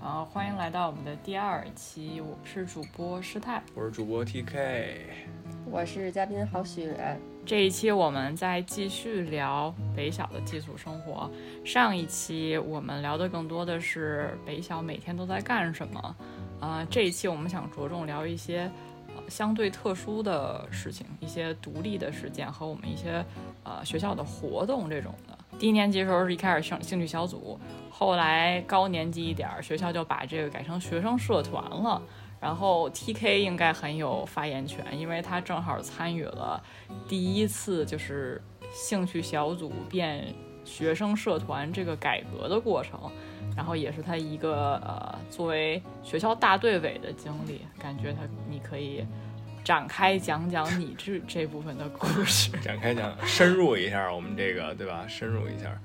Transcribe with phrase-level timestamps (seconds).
[0.00, 3.62] 好，欢迎来到我们的第二期，我是主播师太。
[3.74, 4.96] 我是主播 TK，
[5.70, 11.30] 我是嘉宾郝雪，这一期我们再继续聊北小的寄宿生活。
[11.64, 16.16] 上一期我们聊的更多的是北小每天都在干什么，
[16.60, 18.70] 呃，这一期我们想着重聊一些呃
[19.28, 23.24] 相对特殊的事情，一些独立的事件和我们一些
[23.64, 25.36] 呃学校的活动这种的。
[25.58, 27.58] 低年级时候是一开始兴兴趣小组，
[27.90, 32.00] 后来高年级一点儿，学校就把这个改成学生社团了。
[32.38, 36.62] 然后 T K 应该很有发言权，因为他正好参与了
[37.08, 38.40] 第一次就是
[38.70, 43.10] 兴趣小组变学生社团这个改革的过程，
[43.56, 49.04] 然后也是他一个呃作为学校大队委的经历，感觉他你可以
[49.64, 52.50] 展开讲讲你这这部分的故事。
[52.60, 55.06] 展开讲，深入一下我们这个，对吧？
[55.08, 55.76] 深入一下，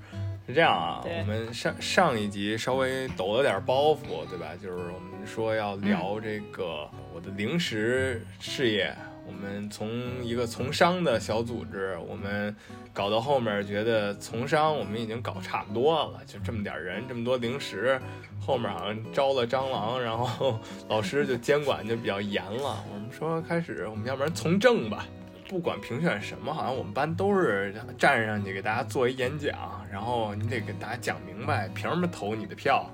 [0.46, 1.02] 是这样啊。
[1.02, 4.48] 我们上上一集稍微抖了点包袱，对吧？
[4.62, 8.94] 就是我们说要聊这个我的零食事业。
[9.32, 9.90] 我们从
[10.22, 12.54] 一个从商的小组织，我们
[12.92, 17.98] 搞到后面觉得从商我们已经搞差不多了，就这么点人，这么多零食，
[18.38, 22.84] 后面好像招了蟑螂，然后老师就监管就比较严了。
[22.92, 25.06] 我们说开始，我们要不然从政吧。
[25.48, 32.88] 不管评选什么，好像我们班都是站上去给大家做一演讲，然后你得给大家讲明白，凭什么投你的票，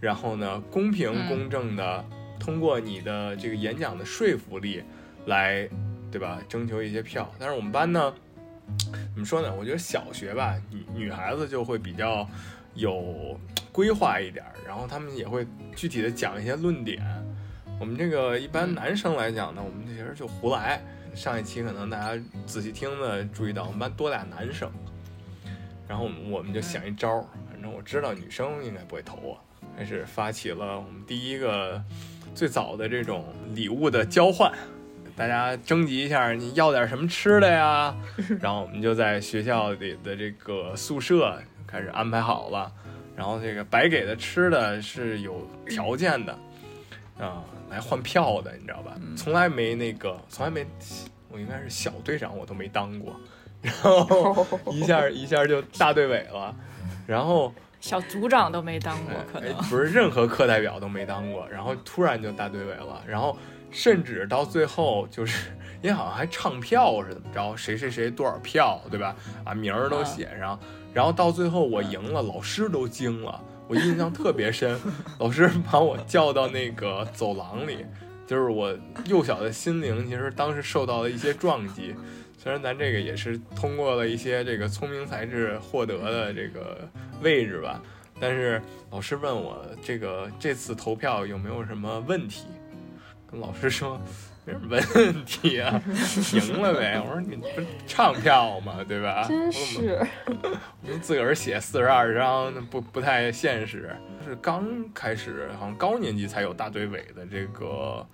[0.00, 2.04] 然后呢，公平嗯公正的
[2.38, 4.82] 通过你的这个演讲的说服力
[5.26, 5.68] 来，
[6.10, 6.40] 对吧？
[6.48, 7.30] 征求一些票。
[7.38, 8.14] 但是我们班呢，
[9.12, 9.54] 怎么说呢？
[9.58, 12.28] 我觉得小学吧，女女孩子就会比较
[12.74, 13.38] 有
[13.72, 17.02] 规划一点，然后他们也会具体的讲一些论点。
[17.80, 20.80] 我们这个一般男生来讲呢，我们其实就胡来。
[21.14, 24.68] 上一期可能大家仔细听的注意到，我们班多俩男生，
[25.86, 29.38] 然后我们我们就想一招儿，反正我知道女生应该不会投我，
[29.76, 31.80] 开始发起了我们第一个
[32.34, 34.52] 最早的这种礼物的交换，
[35.16, 37.94] 大家征集一下你要点什么吃的呀，
[38.40, 42.70] 然后我们就在学校里的这个宿舍开始安排好了，
[43.16, 46.36] 然后这个白给的吃的是有条件的，
[47.18, 48.92] 啊、来换票的，你知道吧？
[49.16, 50.66] 从来没那个，从来没，
[51.28, 53.14] 我应该是小队长，我都没当过，
[53.62, 56.52] 然后一下 一下就大队委了，
[57.06, 59.56] 然后小组长都没当过，可哎能。
[59.68, 63.36] 不是任何课代表都没当过，然后突然就大队委了，然后
[63.74, 65.50] 甚至到最后就是，
[65.82, 69.14] 因为好像还唱票是怎么着，谁谁谁多少票，对吧？
[69.44, 70.58] 啊，名儿都写上，
[70.94, 74.80] 然后到最后我赢了，老师都惊了，我印象特别深，
[75.18, 77.84] 老师把我叫到那个走廊里，
[78.26, 78.72] 就是我
[79.06, 81.94] 幼小的心灵其实当时受到了一些撞击。
[82.38, 86.86] 虽然咱这个也是通过了一些这个聪明才智获得的这个
[87.22, 87.82] 位置吧，
[88.20, 88.60] 但是
[88.90, 92.63] 老师问我这个这次投票有没有什么问题，跟
[93.40, 94.00] 老师说
[94.44, 95.82] 没什么问题啊，
[96.32, 97.00] 赢了呗。
[97.00, 98.84] 我说你不是唱票嘛？
[98.86, 99.24] 对吧？
[99.28, 100.06] 真我是
[100.82, 103.96] 我们自个儿写四十二张，那不不太现实。
[104.26, 108.06] 是刚开始，好像高年级才有大队委的这个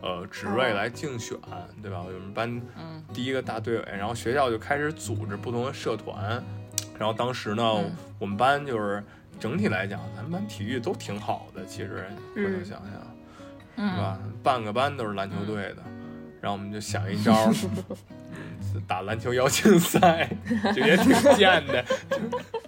[0.00, 1.36] 呃职位来竞选，
[1.82, 2.00] 对吧？
[2.04, 6.42] 我们班嗯第一个大队委，然后学校就开始组织不同的社团，
[6.98, 9.02] 然后当时呢，嗯我们班就是
[9.40, 13.07] 整体来讲，咱们班体育都挺好的，其实回头想想，
[13.78, 14.18] 是嗯，吧？
[14.42, 15.82] 半个班都是篮球队的，
[16.40, 17.50] 然后我们就想一招
[18.86, 20.28] 打篮球邀请赛，
[20.74, 22.16] 就也挺贱的，就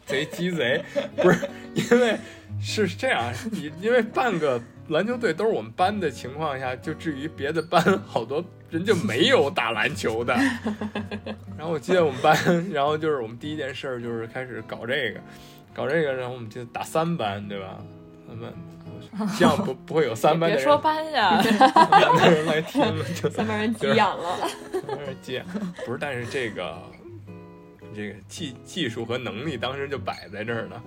[0.06, 0.82] 贼鸡贼，
[1.16, 2.16] 不是因为
[2.60, 10.34] 是这样，你因为半个篮球队都是我们班的情况下，就至于别的班好多人就没有打篮球的。
[11.58, 15.20] 然后我记得我们班，然后就是我们第一件事儿就是开始搞这个，
[15.74, 17.78] 搞这个，然后我们就打三班，对吧？
[18.26, 18.52] 三班，
[19.36, 21.40] 希望不不会有三班的人别说班呀，
[21.98, 22.82] 两个人来听，
[23.20, 24.38] 就三班人急眼了，
[24.72, 25.44] 有点贱。
[25.84, 26.76] 不是，但是这个
[27.94, 30.80] 这个技技术和能力当时就摆在这儿呢，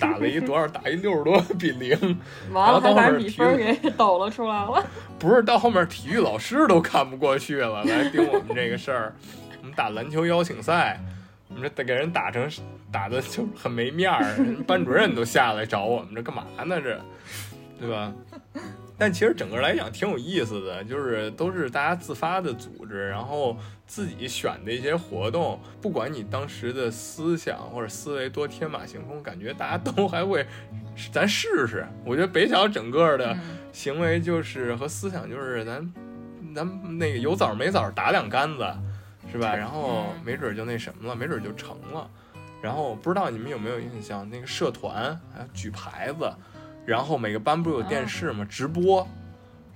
[0.00, 0.66] 打了一多少？
[0.66, 2.18] 打一六十多比零，
[2.50, 4.84] 完了还把然后到后面米分给抖了出来了。
[5.18, 9.14] 不是到后面体育老师都看不过去了，来盯我们这个事儿。
[9.60, 10.98] 我们打篮球邀请赛，
[11.48, 12.48] 我们这得给人打成
[12.92, 16.80] 打的就很没面儿，人班主任都下来找我们，这干嘛呢？
[16.80, 17.00] 这，
[17.78, 18.12] 对吧？
[18.98, 23.54] 但其实整个来讲挺有意思的，就是都是大家自发的组织，然后
[23.86, 30.46] 自己选的一些活动，不管你当时的思想或者思维多天马行空，感觉大家都还会，
[31.12, 31.86] 咱试试。
[32.06, 33.40] 我觉得北小整个的嗯
[33.70, 35.92] 行为就是和思想就是咱
[36.54, 38.66] 咱那个有枣没枣打两杆子，
[39.26, 39.54] 是是吧？
[39.54, 42.08] 然后嗯没准就那什么了，没准就成了。
[42.62, 46.32] 然后不知道你们有没有印象，那个社团还举牌子，
[46.86, 48.46] 然后每个班不是有电视吗？
[48.48, 49.06] 直播，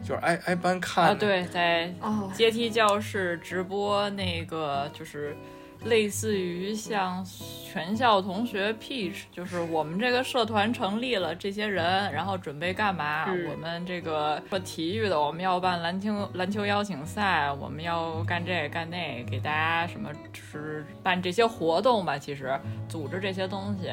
[0.01, 1.09] 就是挨挨班看。
[1.09, 5.37] 啊，对，在哦，阶梯教室直播那个就是
[5.85, 13.25] 类似于像全校同学 pitch，就是我们这个社团成立了，这些人然后准备干嘛？
[13.27, 22.57] 嗯我们这个说体育的，我们要办篮球篮球邀请赛，我们要干这干那，给大家什么就是办这些活动吧，其实
[22.89, 23.91] 组织这些东西。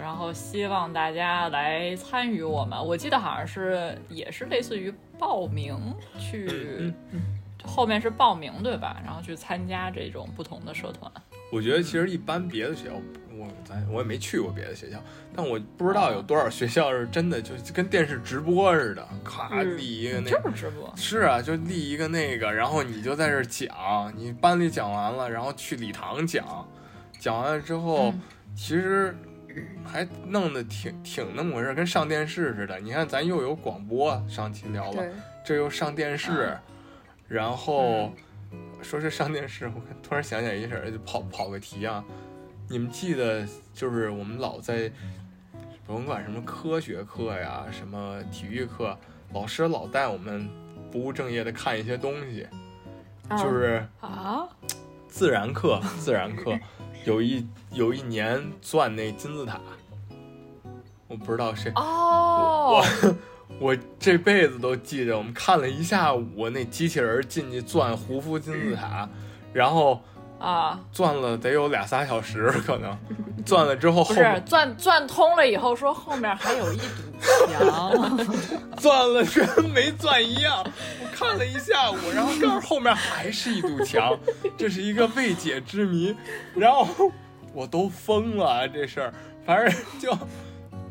[0.00, 5.76] 然后希望大家来参与我们，我记得好像是也是类似于报名
[6.18, 7.20] 去嗯
[7.64, 9.00] 后面是报名对吧？
[9.04, 11.10] 然后去参加这种不同的社团。
[11.52, 12.94] 我觉得其实一般别的学校，
[13.36, 14.98] 我咱我也没去过别的学校，
[15.34, 26.46] 但我不知道有多少学校是真的就跟电视直播似的，咔嗯立一个那就是直播，是啊，就立一个那个，然后你就在这儿讲，你班里讲完了，然后去礼堂讲，
[27.18, 28.20] 讲完了之后，嗯。
[28.56, 29.16] 其实
[29.84, 32.78] 还弄得挺挺那么回事，跟上电视似的。
[32.80, 35.02] 你看，咱又有广播，上期聊了，
[35.44, 36.60] 这又上电视，嗯
[37.28, 38.10] 然后、
[38.80, 42.02] 说是上电视，我突然想起来一事儿，就跑跑个题啊。
[42.68, 44.90] 你们记得就是我们老在
[45.86, 48.96] 甭管什么科学课呀，什么体育课，
[49.32, 50.48] 老师老带我们
[50.90, 52.46] 不务正业的看一些东西，
[53.28, 54.48] 啊就是啊，
[55.06, 56.58] 自然课，自然课
[57.08, 59.58] 有一有一年钻那金字塔，
[61.06, 62.84] 我不知道谁，哦，
[63.58, 69.08] 我这辈子都记着，我们看了一下午那机器人进去钻胡夫金字塔，
[69.54, 70.02] 然后
[70.38, 72.96] 啊，钻了得有俩仨小时，可能
[73.44, 76.84] 钻了之后后不是钻钻通了以后说后面还有一堵
[77.58, 78.16] 墙，
[78.76, 80.64] 钻了跟没钻一样。
[81.02, 84.16] 我看了一下午，然后告诉后面还是一堵墙，
[84.56, 86.14] 这是一个未解之谜。
[86.54, 87.10] 然后
[87.52, 89.12] 我都疯了，这事儿，
[89.44, 90.16] 反正就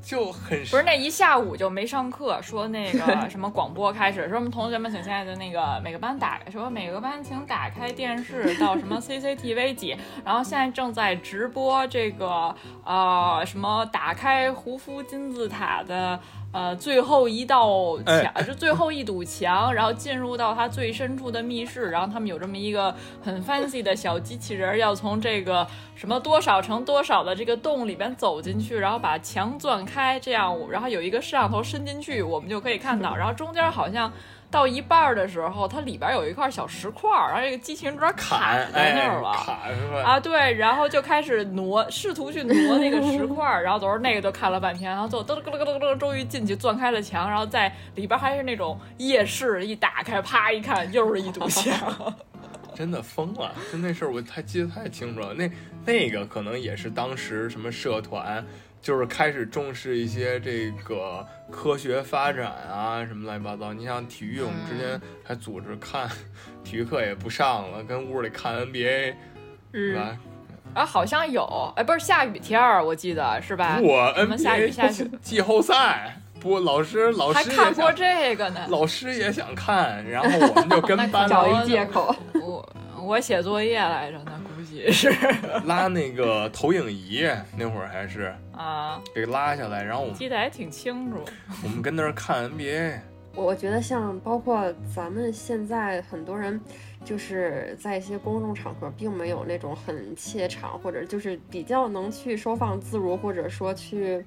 [0.07, 2.99] 就很不是那一下午就没上课，说那个
[3.29, 12.55] 什么广播开始，说我们同学们请现在的那个每个班打，说每个班请打开电视到什么 CCTV 几，然后现在正在直播这个
[12.85, 16.17] 呃什么打开胡夫金字塔的。
[16.57, 18.41] 呃，最后一道墙，哎。
[18.41, 34.11] 就最后一堵墙，然后进入到它最深处的密室，然后他们有这么一个很 fancy 的小机器人儿，要从这个什么多少乘多少的这个洞里边走进去，然后把墙钻开，这样，然后有一个摄像头伸进去，我们就可以看到，然后中间好像
[34.49, 39.31] 到一半儿的时候，它里边有一块小石块儿，然后这个机器人有点砍卡在那儿了。
[39.31, 40.09] 哎、砍是吧？
[40.09, 52.15] 啊，对，然后就开始挪，试图去挪那个石块儿，然后都是那个就看了半天，然后最后噔噔噔噔噔，终于进去钻开了墙，然后在里边还是那种夜视，一打开，啪一看，又是一堵墙。
[52.73, 55.33] 真的疯了，就那事儿我太记得太清楚了。
[55.33, 55.49] 那
[55.83, 58.45] 那个可能也是当时什么社团，
[58.81, 63.73] 就是开始重视一些这个科学发展啊，什么乱七八糟。
[63.73, 66.09] 你像体育，我们之前还组织看
[66.63, 69.13] 体育课也不上了，跟屋里看 NBA，
[69.73, 70.17] 是吧？
[70.73, 73.79] 啊，好像有，哎，不是下雨天儿，我记得是吧？
[73.81, 74.87] 我们下雨下
[75.21, 78.59] 季后赛，不，老师老师还看过，这个呢。
[78.69, 82.15] 老师也想看，然后我们就 跟班找找一借口。
[82.39, 82.69] 我
[83.01, 85.09] 我写作业来着呢，估计是
[85.65, 87.25] 拉那个投影仪，
[87.57, 91.17] 那会儿还是啊，给拉下来，然后我们记得还挺清楚。
[91.63, 92.99] 我们跟那儿看 NBA。
[93.33, 96.59] 我觉得像包括咱们现在很多人，
[97.05, 104.25] 就是在一些公众场合，并没有那种很怯场，或者就是比较能去收放自如，或者说去，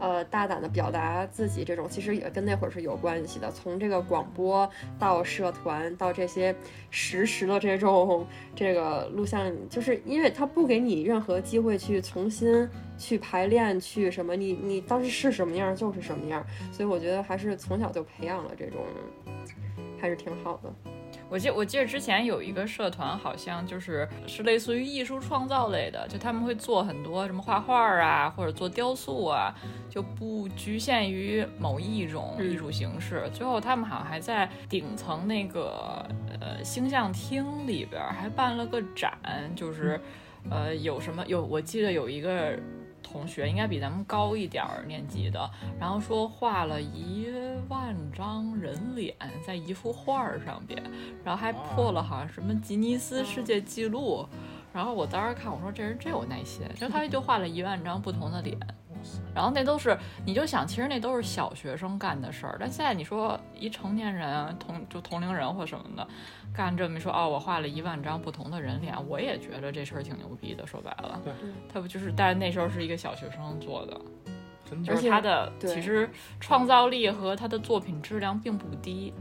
[0.00, 3.50] 呃，大胆的表达自己，这种其实也跟那会儿是有关系的。
[3.52, 4.68] 从这个广播
[4.98, 6.54] 到社团到这些
[6.90, 12.68] 实时的这种这个录像，就是因为它不给你任何机会去重新
[12.98, 16.44] 去排练，去什么，你你当时是什么样就是什么样。
[16.72, 18.80] 所以我觉得还是从小就培养了这种，
[20.00, 20.91] 还是挺好的。
[21.32, 29.54] 我记我记得之前有一个社团，好像就是是类似于艺术创造类的，就他们会做很多什么画画啊，或者做雕塑啊，
[29.88, 33.30] 就不局限于某一种艺术形式。
[33.32, 36.04] 最后他们好像还在顶层那个
[36.38, 39.18] 呃星象厅里边儿还办了个展，
[39.56, 39.98] 就是
[40.50, 42.58] 呃有什么有我记得有一个。
[43.12, 47.26] 同学应该比咱们高一点儿年级的，然后说画了一
[47.68, 49.14] 万张人脸
[49.46, 50.82] 在一幅画儿上边，
[51.22, 54.26] 然后还破了好像什么吉尼斯世界纪录。
[54.72, 58.58] 然后我当时看，我说这人真有耐心，就他就画了一万张不同的脸，
[59.34, 62.56] 然后那都是，你就想，其实那都是小学生干的事儿。
[62.58, 66.06] 但现在你说一成年人同就同龄人或什么的，
[66.54, 70.66] 干这么说，哦，我画了一万张不同的人脸，我也觉得这事儿挺牛逼的。
[70.66, 71.32] 说白了，对，
[71.72, 74.00] 他不就是，但那时候是一个小学生做的，
[74.64, 76.08] 真的，就是他的其实
[76.40, 79.12] 创造力和他的作品质量并不低。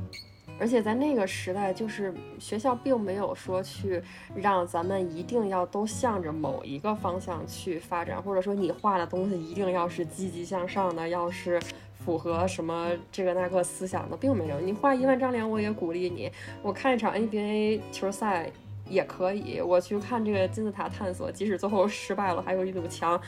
[0.61, 3.99] 而且在那个时代，就是学校并没有说去
[4.35, 11.59] 让咱们一定要都向着某一个方向去发展，或者说你画的东西一定要是积极向上的，要是
[12.05, 14.59] 符合什么这个那个思想的，并没有。
[14.59, 16.31] 你画一万张脸，我也鼓励你。
[16.61, 18.51] 我看一场 NBA 球赛
[18.87, 23.19] 也可以，我去看这个金字塔探索，即使最后失败了，还有一堵墙，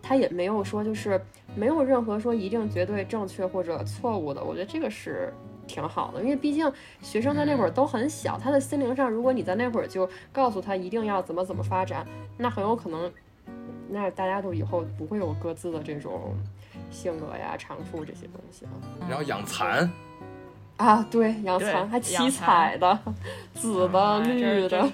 [0.00, 1.20] 他也没有说就是
[1.56, 4.44] 没有任何说一定绝对正确或者错误的。
[4.44, 5.34] 我觉得这个是。
[5.68, 12.04] 挺好的，因为毕竟学生在那会儿都很小，他的心灵上，如果你在那会儿就告诉他一定要怎么怎么发展，
[12.36, 13.12] 那很有可能，
[13.88, 16.34] 那大家都以后不会有各自的这种
[16.90, 18.70] 性格呀、长处这些东西了。
[19.08, 19.88] 然后养蚕
[20.78, 22.98] 啊，对，养蚕还七彩的，
[23.54, 24.90] 紫的、绿的。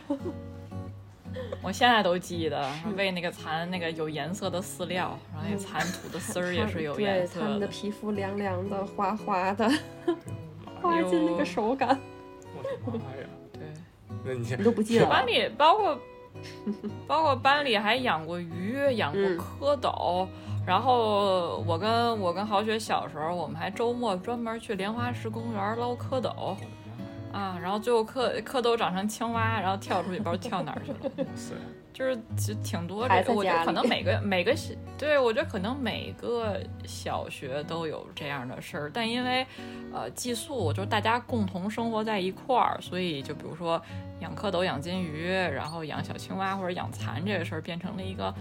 [1.63, 7.41] 我现在都记得喂那个蚕那个有颜色的饲料，然后那蚕吐的丝儿也是有颜色的。
[7.41, 9.71] 对，它们的皮肤凉凉的、滑滑的。
[10.85, 11.99] 花进那个手感，
[12.85, 13.27] 我的妈呀！
[13.53, 13.63] 对，
[14.25, 15.07] 那你你都不记得？
[15.07, 15.99] 班里包括
[17.07, 20.27] 包括班里还养过鱼，养过蝌蚪。
[20.67, 26.57] 然后我跟我跟郝雪小时候，我们还周末专门去莲花池公园捞蝌蚪
[27.33, 27.59] 啊。
[27.63, 31.27] 然后最后蝌蝌蚪长成青蛙，然后跳出去，不知道跳哪儿去了。
[31.95, 39.47] 就是其实挺多这个，我觉得可能每个每个小，对我觉得可能每个小学都有这样的事儿，但因为，
[39.93, 43.81] 呃，寄宿就是大家共同生活在一块儿，所以就比如说
[44.19, 48.35] 养蝌蚪、养金鱼，然后养小青蛙或者养蚕这个事儿，变成了一个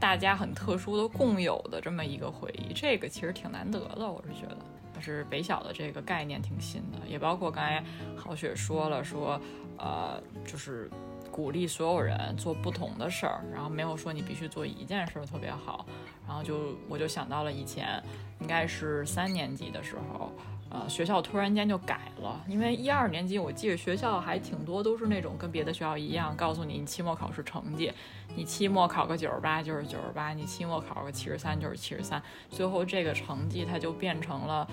[0.00, 4.56] 大家很特殊的共有的这么一个回忆，这个其实挺难得的，我是觉得。
[4.98, 7.84] 但是北小的这个概念挺新的，也包括刚才
[8.16, 9.40] 郝雪说了，说
[9.76, 10.90] 呃，就是。
[11.30, 15.86] 鼓励所有人做不同的事儿，然后没有说你必须做一件事儿特别好，
[16.26, 18.02] 然后就我就想到了以前
[18.40, 20.32] 应该是三年级的时候，
[20.70, 27.90] 呃，学校突然间就改了，因为一二年级我记得学校还挺多都是那种跟别的学校一样，告诉你你期末考试成绩，
[28.36, 34.68] 你期末考个九十八就是九十八，你期末考个七十三就是七十三，最后这个成绩它就变成了。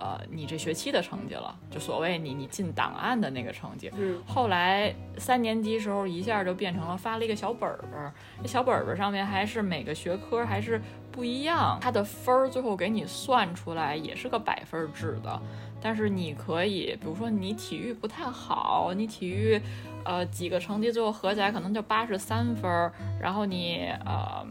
[0.00, 3.92] 呃，你这学期的成绩了，就所谓你你进档案的那个成绩。
[3.96, 4.18] 嗯。
[4.26, 10.80] 后来三年级时候一下就变成了发了一个小本本儿，那小本本上面还是每个学科还是
[11.12, 15.40] 不一样，它的分儿最后给你算出来也是个百分制的。
[15.82, 19.60] 但是你可以，比如说你体育不太好，你体育
[20.04, 24.46] 呃几个成绩最后合起来可能就八十三分儿，然后你呃。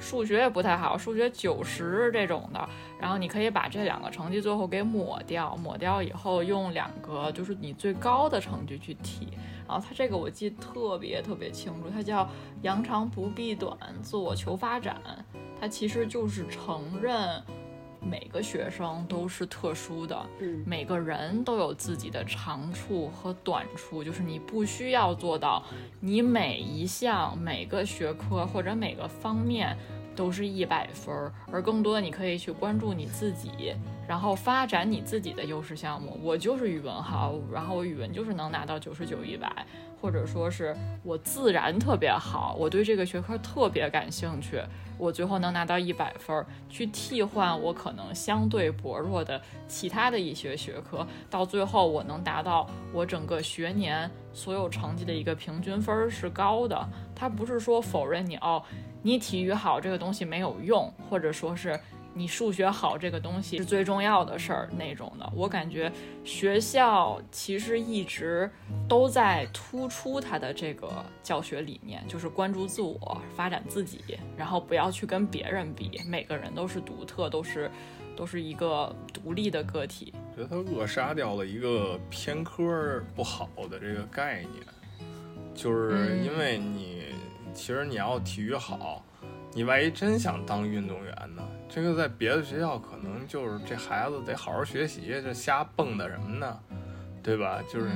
[0.00, 2.68] 数学也不太好，数学九十这种的，
[3.00, 9.28] 然后你可以把这两个成绩最后给抹掉，抹掉以后用两个就是你最高的成绩去提。
[9.66, 12.28] 然后它这个我记得特别特别清楚，它叫
[12.62, 15.00] “扬长不避短，自我求发展”。
[15.58, 17.42] 它其实就是承认
[18.02, 20.26] 每个学生都是特殊的，
[20.66, 25.62] 每个人都有自己的长处和短处，就是你不需要做到
[26.00, 29.76] 你每一项每个学科或者每个方面。
[30.14, 33.74] 都是一百分儿，而更多的你可以去关注你自己，
[34.12, 36.20] 然后发展你自己的优势项目。
[36.22, 39.50] 我就是语文好，然后我语文就是能拿到九十九一百，
[40.02, 44.62] 或者说是我自然特别好，我对这个学科特别感兴趣，
[44.98, 56.86] 我最后能拿到一百分儿，去替换我可能相对薄弱的其他的一些学科，到最后我能达到我整个学年所有成绩的一个平均分是高的。
[57.14, 58.62] 它不是说否认你哦。
[59.04, 61.80] 你体育好这个东西没有用，或者说是
[62.14, 65.32] 你数学好这个东西是最重要的事儿那种的。
[65.34, 65.90] 我感觉
[66.24, 68.50] 学校其实一直
[68.88, 76.00] 都在突出它的这个教学理念，就是关注自我，发展自己，然后不要去跟别人比。
[76.06, 77.70] 每个人都是独特，都是
[78.16, 80.12] 都是一个独立的个体。
[80.36, 84.64] 觉得它扼杀掉了一个偏科不好的这个概念，
[85.54, 87.02] 就是因为你。
[87.54, 89.04] 其实你要体育好，
[89.52, 91.46] 你万一真想当运动员呢？
[91.74, 96.60] 这个在别的学校可能就是这孩子得好好学习，这瞎蹦跶什么呢？
[97.22, 97.62] 对吧？
[97.66, 97.88] 就是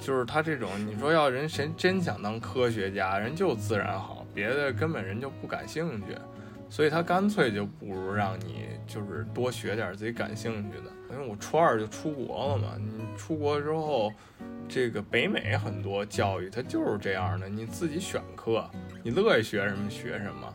[0.00, 6.16] 就是他这种，你说要人谁真想当科学家，人就自然好，别的根本人就不感兴趣，
[6.68, 10.90] 所以他干脆就不如让你就是多学点自己感兴趣的。
[11.12, 14.12] 因为我初二就出国了嘛，你出国之后。
[14.70, 18.68] 这个北美很多教育它就是这样的，你自己选课，
[19.02, 20.54] 你乐意学什么学什么。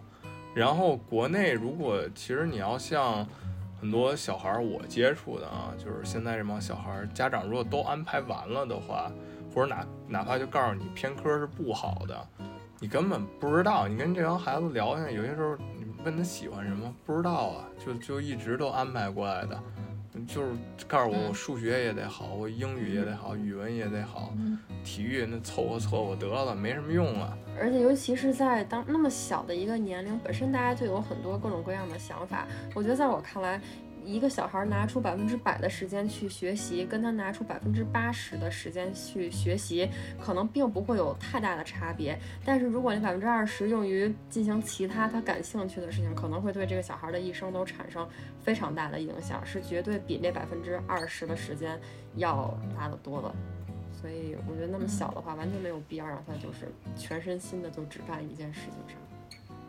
[0.53, 3.27] 然后国内如果其实你要像
[3.79, 9.11] 很多小孩儿，我接触的啊，就是现在这帮小孩儿，家长如果都安排完了的话，
[9.53, 12.27] 或者哪哪怕就告诉你偏科是不好的，
[12.79, 13.87] 你根本不知道。
[13.87, 19.59] 你跟这帮孩子聊下，有些时候你问他喜欢什么，不知道啊，就就一直都安排过来的。
[20.27, 20.51] 就是
[20.87, 24.31] 告诉我，我数学也得好，我英语也得好，语文也得好，
[24.83, 27.35] 体育那凑合凑合得了，没什么用啊。
[27.59, 32.47] 而且尤其是在当那么小的一个年龄，本身大家就有很多各种各样的想法。
[32.73, 33.59] 我觉得在我看来。
[34.05, 42.19] 一个小孩拿出百分之百的时间去学习，跟他拿出百分之八十的时间去学习，可能并不会有太大的差别。
[42.43, 48.05] 但是如果你百分之二十用于进行其他他感兴趣的事情，可能会对这个小孩的一生都产生
[48.41, 51.79] 非常大的影响，是绝对比那百分之二十的时间
[52.17, 53.33] 要大得多的。
[54.03, 58.97] 所以我觉得那么小的话，完全没有必要让他就是全身心的就只干一件事情上。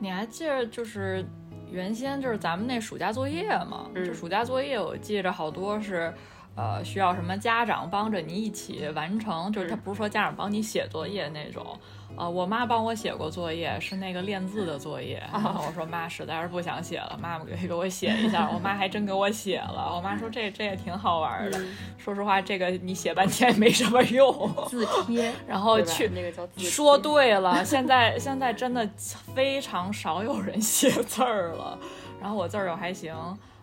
[0.01, 1.25] 你还记得就是？
[1.71, 6.13] 原先就是咱们那暑假作业嘛，就暑假作业，我记着好多是，
[6.55, 11.77] 呃，需要什么家长帮着你一起完成，就是他不是说家长帮你写作业那种。
[12.17, 15.23] 呃，我妈帮我写过作业，是那个练字的作业。
[15.33, 18.49] 然后我说妈，实在是不想写了，妈妈给给我写一下。
[18.53, 19.93] 我妈还真给我写了。
[19.95, 21.61] 我妈说这这也挺好玩的。
[21.99, 24.33] 说实话，这个你写半天也没什么用。
[24.69, 28.89] 字帖，然后去那个叫说对了，现在现在真的
[29.35, 31.79] 非常少有人写字儿了。
[32.21, 33.15] 然后我字儿又还行。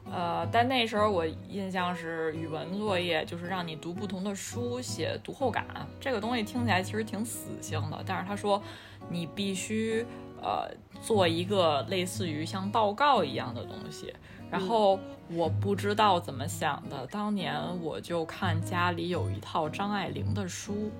[0.10, 5.65] 呃，但那时候我印象是语文作业，就是让你读不同的书，写读后感。
[6.00, 8.62] 这个东西听起来其实挺死性的，但是他说
[9.10, 10.05] 你必须
[10.41, 10.70] 呃
[11.01, 14.13] 做一个类似于像报告一样的东西。
[14.50, 20.91] 然后我不知道怎么想的，当年我就看家里有一套张爱玲的书。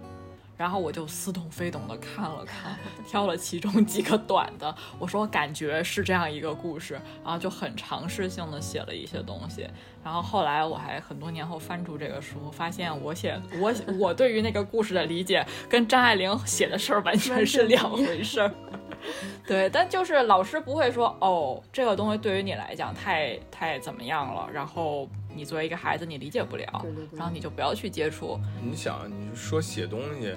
[0.62, 9.68] 然后我就似懂非懂的看了看，挑了其中几个短的，我说感觉是这样一个故事，然后就很尝试性的写了一些东西。
[10.04, 18.54] 然后后来我还很多年后翻出这个书，发现我写我我对于那个故事的理解跟张爱玲写的事儿完全是两回事儿。
[19.48, 25.10] 对，但就是老师不会说哦，这个东西对于你来讲太太怎么样了，然后。
[25.34, 28.38] 你作为一个孩子，你理解不了，然后你就不要去接触。
[28.62, 30.36] 你想，你说写东西，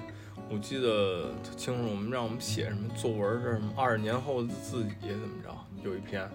[0.49, 5.49] 我记得特清楚，我们让我们写什么作文是什么二十年后的自己怎么着？
[5.83, 6.27] 有一篇，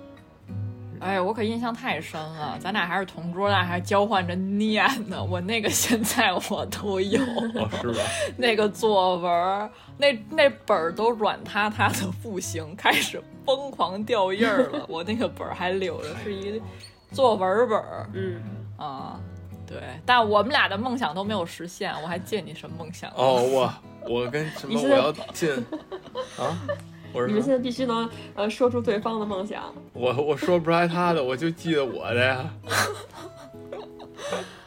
[1.01, 2.59] 哎呀，我可印象太深了。
[2.61, 5.23] 咱俩还是同桌，咱还交换着念呢。
[5.23, 7.19] 我那个现在我都有，
[7.81, 8.01] 是吧？
[8.37, 14.85] 那个作文，那那本儿都软塌塌的不行，开始疯狂掉印儿了。
[14.91, 16.61] 我那个本儿还留着，是一。
[17.13, 18.41] 作文本儿，嗯
[18.77, 19.21] 啊，
[19.67, 21.93] 对，但我们俩的梦想都没有实现。
[22.03, 23.11] 我还借你什么梦想？
[23.17, 23.75] 哦，我
[24.09, 24.81] 我跟什么？
[24.81, 25.51] 我要进
[26.39, 26.57] 啊！
[27.13, 29.75] 我你们现在必须能呃说出对方的梦想。
[29.93, 32.49] 我我说不出来他的，我就记得我的呀。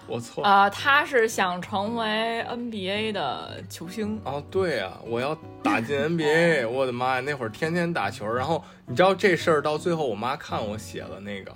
[0.05, 0.69] 我错啊！
[0.69, 6.67] 他是想成为 NBA 的球星哦，对呀，我要打进 NBA！
[6.69, 11.51] 我的妈呀，那会儿天天打球，然后你知道这事儿到最后，我妈看我写了那个。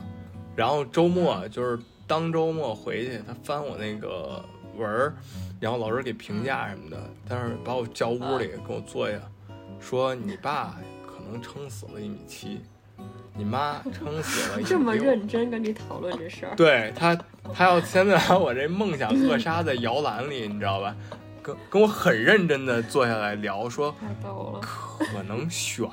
[0.56, 4.44] 然后周末就是当周末回去，她翻我那个
[4.78, 5.13] 文儿，
[5.60, 9.17] 然后老师给评价什么的，但是把我叫屋里跟我坐下，
[9.80, 12.62] 说你爸可能撑死了一米七，
[13.36, 17.17] 你妈撑死了 这么认真跟你讨论这事儿， 对他，
[17.54, 20.96] 他要现在把我这梦想扼杀在摇篮里，你知道吧？
[21.41, 23.96] 跟跟我很认真的坐下来聊，说
[25.00, 25.88] 可能悬。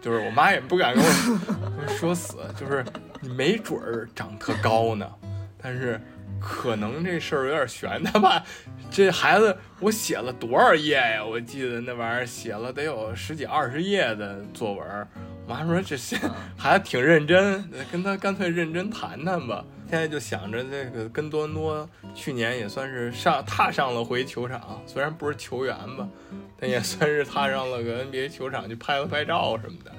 [0.00, 2.84] 就是我妈也不敢跟我 说死，就是
[3.20, 5.10] 你没准儿长特高呢，
[5.56, 5.98] 但是
[6.44, 8.02] 可能这事儿有点悬。
[8.04, 8.44] 他 爸
[8.90, 11.24] 这孩子我写了多少页呀？
[11.24, 15.08] 我记得那玩意儿写了得有十几二十页的作文。
[15.46, 16.16] 我妈说这些
[16.56, 19.64] 孩子挺认真，跟他干脆认真谈谈吧。
[19.88, 26.08] 现在就想着这个跟多伦多去年也算是上踏上了回球场，虽然不是球员吧。
[26.58, 29.92] 但也算是踏上了个 NBA 球场，去拍了拍照什么的，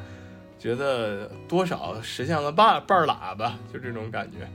[0.58, 4.48] 觉得多少实现了半半喇叭，就这种感觉。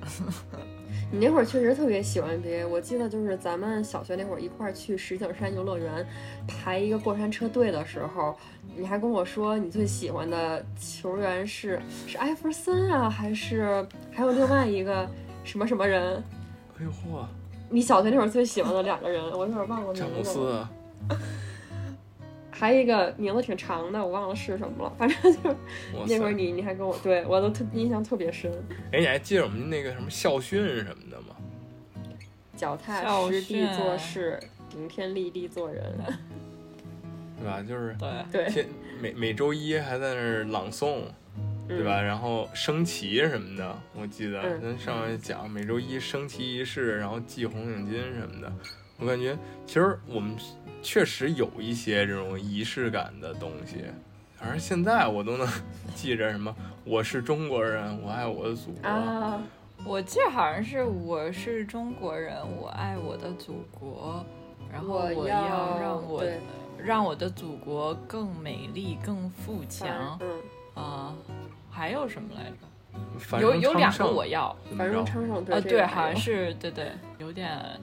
[1.12, 6.07] 你那会儿确实特别喜欢 NBA，我记得就是咱们小学那会儿一块儿去石景山游乐园
[6.46, 8.37] 排一个过山车队的时候，
[8.77, 15.09] 你还跟我说你最喜欢的球员是是艾弗森啊，还是还有另外一个
[15.42, 16.23] 什么什么人？
[16.79, 17.25] 哎呦嚯！
[17.68, 20.01] 你小学那会儿最喜欢的两个人，我有点忘了名字。
[20.01, 20.66] 詹姆斯。
[22.61, 24.92] 还有一个名字挺长的，我忘了是什么了。
[24.99, 25.57] 反正就是
[26.07, 28.53] 那会儿你你还跟我对我都特印象特别深。
[28.92, 31.35] 哎，你还记得我们那个什么校训什么的吗？
[32.55, 35.83] 脚踏实地做事，顶天立地做人，
[37.40, 37.62] 对吧？
[37.62, 37.96] 就是
[38.31, 38.66] 对对。
[39.01, 41.05] 每每周一还在那儿朗诵，
[41.66, 42.03] 对吧？
[42.03, 48.53] 然后升旗什么的，我记得嗯咱上回讲每周一升旗仪式，然后系红领巾什么的，
[48.99, 50.37] 我感觉其实我们
[50.82, 53.84] 确实有一些这种仪式感的东西。
[54.36, 55.46] 反正现在我都能
[55.94, 58.88] 记着什么，我是中国人，我爱我的祖国。
[58.88, 59.42] 啊，
[59.84, 64.24] 我记得好像是我是中国人，我爱我的祖国，
[64.72, 66.38] 然后我要让我对
[66.82, 71.14] 让我的祖国更美丽、更富强嗯，啊、
[71.70, 72.56] 还有什么来着？
[73.18, 74.90] 繁荣有有两个我要，怎么着？
[74.90, 77.80] 繁荣昌盛，对呃，对，好像是对对，有点嗯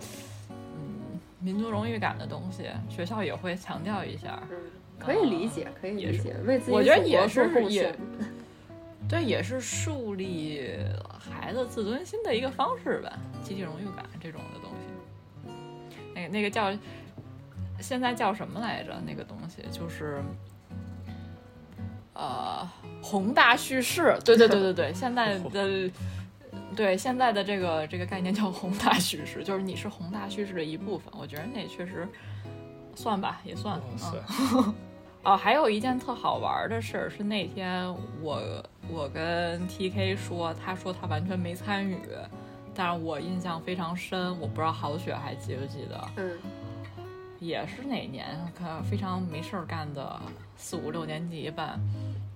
[1.48, 4.44] 民族荣誉感的东西，学校也会强调一下。
[4.52, 4.58] 嗯，
[5.00, 7.96] 可以理解，可以理解，为自己我觉得也是也。
[9.08, 10.70] 对，也是树立
[11.18, 15.54] 孩子自尊心的一个方式吧，集体荣誉感这种的东西。
[16.14, 16.78] 那个那个叫
[17.80, 18.94] 现在叫什么来着？
[19.06, 20.22] 那个东西就是
[22.14, 22.70] 呃
[23.02, 24.20] 宏大叙事。
[24.26, 25.90] 对对对对对，现在的
[26.76, 31.12] 对现在的这个这个概念叫宏大叙事，就是你是宏大叙事的一部分。
[31.18, 32.08] 我觉得那也确实
[32.96, 33.78] 算吧，也算。
[33.78, 34.74] 哇嗯塞，
[35.24, 37.88] 哦，还有一件特好玩的事儿是那天
[38.22, 38.42] 我
[38.90, 41.98] 我跟 T K 说，他说他完全没参与，
[42.76, 46.32] 但是我印象非常深，我不知道郝雪还记不记得，嗯
[47.40, 48.26] 也是哪年，
[48.58, 50.20] 看非常没事儿干的
[50.56, 51.80] 四五六年级吧，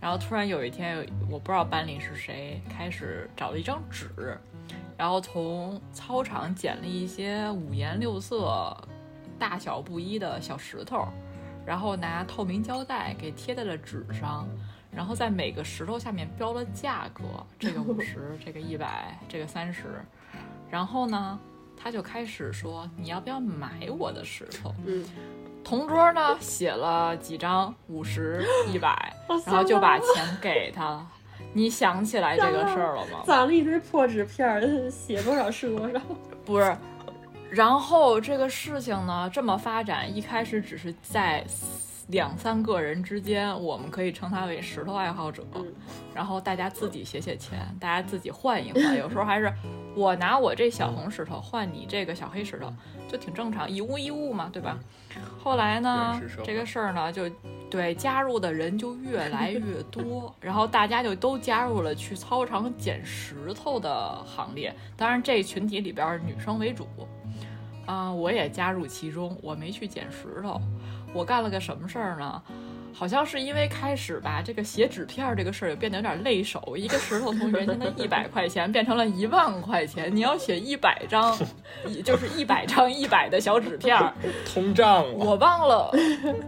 [0.02, 4.10] 然后突然有一天，我不知道班里是谁开始找了一张纸，
[4.98, 8.76] 然后从操场捡了一些五颜六色、
[9.38, 11.08] 大小不一的小石头，
[11.66, 14.50] 然后拿透明胶带给贴在了纸上，
[14.92, 17.24] 然后在每个石头下面标了价格，
[17.60, 20.04] 这个五十， 这个一百，这个三十，
[20.68, 21.40] 然后呢，
[21.78, 24.74] 他就开始说你要不要买我的石头？
[24.86, 25.06] 嗯，
[25.72, 28.90] 同桌呢写了几张五十、一百，
[29.26, 31.08] 好然后就把钱给他了。
[31.54, 33.22] 你想起来这个事儿了吗？
[33.26, 35.98] 攒了一堆破纸片儿，写多少是多少。
[36.44, 36.76] 不是。
[37.50, 41.42] 然后这个事情呢，这么发展，一开始只是在
[42.08, 45.46] 两三个人之间，我们可以称他为石头爱好者。
[45.56, 45.66] 嗯
[46.14, 49.52] 然后大家自己写写钱，大家自己换一换， 有时候还是
[49.96, 52.72] 我拿我这小红石头换你这个小黑石头，
[53.10, 54.78] 就挺正常，一物一物嘛，对吧？
[55.42, 57.30] 后来呢这个事儿呢，就
[57.70, 64.76] 对加入的人就越来越多， 然后大家就都加入了去操场捡石头的行列。
[64.98, 66.86] 当然，这群体里边儿女生为主，
[67.86, 70.60] 啊、我也加入其中，我没去捡石头，
[71.14, 72.42] 我干了个什么事儿呢？
[72.94, 81.38] 好像是因为开始吧，这个写纸片儿这个事儿也变得有点累手，一个石头从原先的一百块钱变成了一万块钱，你要写一百张，
[81.88, 84.14] 也就是一百张一百的小纸片儿，
[84.46, 85.14] 通胀了。
[85.14, 85.90] 我忘了，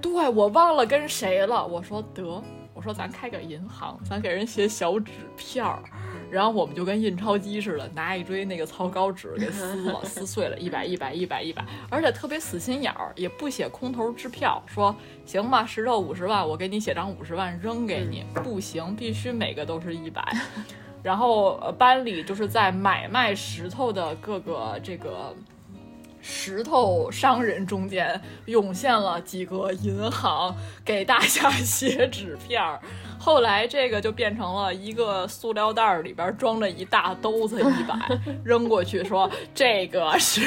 [0.01, 1.65] 对我忘了跟谁了。
[1.65, 5.79] 我说得，我说咱开个银行，咱给人写小纸片儿，
[6.33, 20.25] 然后我们就跟印钞机似的，拿一堆那个草稿纸给 撕了，撕碎了，一百一百一百一百，而且特别死心眼儿，也不写空头支票，说行吧，石头五十万，我给你写张五十万扔给你，不行，必须每个都是一百。
[21.03, 25.35] 然后呃班里就是在买卖石头的各个这个
[26.25, 30.55] 石头商人中间涌现了几个银行，
[30.85, 32.79] 给大家 写纸片儿。
[33.19, 37.95] 后来这个就变成了一个塑料袋儿里边装着一大兜子一百，
[38.43, 40.41] 扔过去说这个是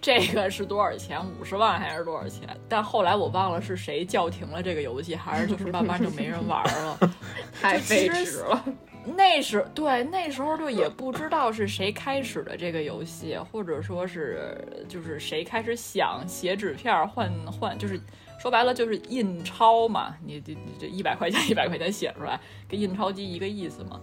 [0.00, 1.18] 这个是多少钱？
[1.38, 2.48] 五十万还是多少钱？
[2.68, 6.98] 但后来我忘了是谁叫停了这个游戏，还是就是慢慢就没人玩了。
[7.60, 8.64] 太费纸了。
[9.04, 17.98] 那时对那时候就也不知道是谁开始的这个游戏，或者说是就是谁开始想写纸片儿换换，就是
[18.38, 24.00] 说白了就是印钞嘛，你这这一百块钱一百块钱写出来，跟印钞机一个意思嘛。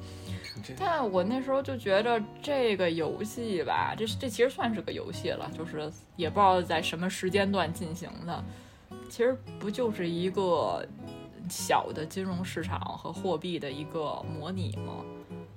[0.64, 8.44] 这但我那时候就觉得这个游戏吧，这这其实算是个游戏了，就是也不知道在什么时间段进行的，
[9.08, 10.84] 其实不就是一个
[11.50, 15.04] 小的金融市场和货币的一个模拟吗？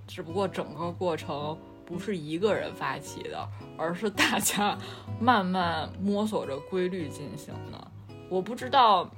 [0.06, 4.76] 只不过整个过程不是一个人发起的，而是大家
[5.20, 7.90] 慢慢摸索着规律进行的。
[8.28, 9.08] 我不知道，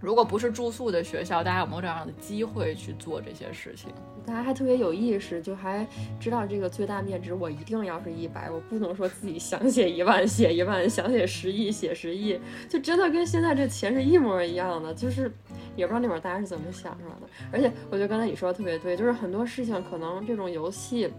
[0.00, 3.90] 如果不是住宿的学校，大家有没有这样的机会去做这些事情？
[4.26, 5.86] 大家还特别有意识，就还
[6.20, 15.32] 知道这个最大面值我一定要是一百，我不能说自己想写一万写一万，想写十亿写十亿，就真的跟现在这钱是一模一样的，就是
[15.78, 17.28] 也不知道那会儿大家是怎么想出来的。
[17.50, 21.10] 而且我觉得刚才你说的特别对，就是很多事情可能这种游戏，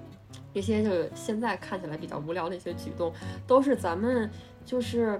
[0.54, 3.12] 一些就现在看起来比较无聊的一些举动，
[3.48, 4.30] 都是咱们
[4.64, 5.20] 就是。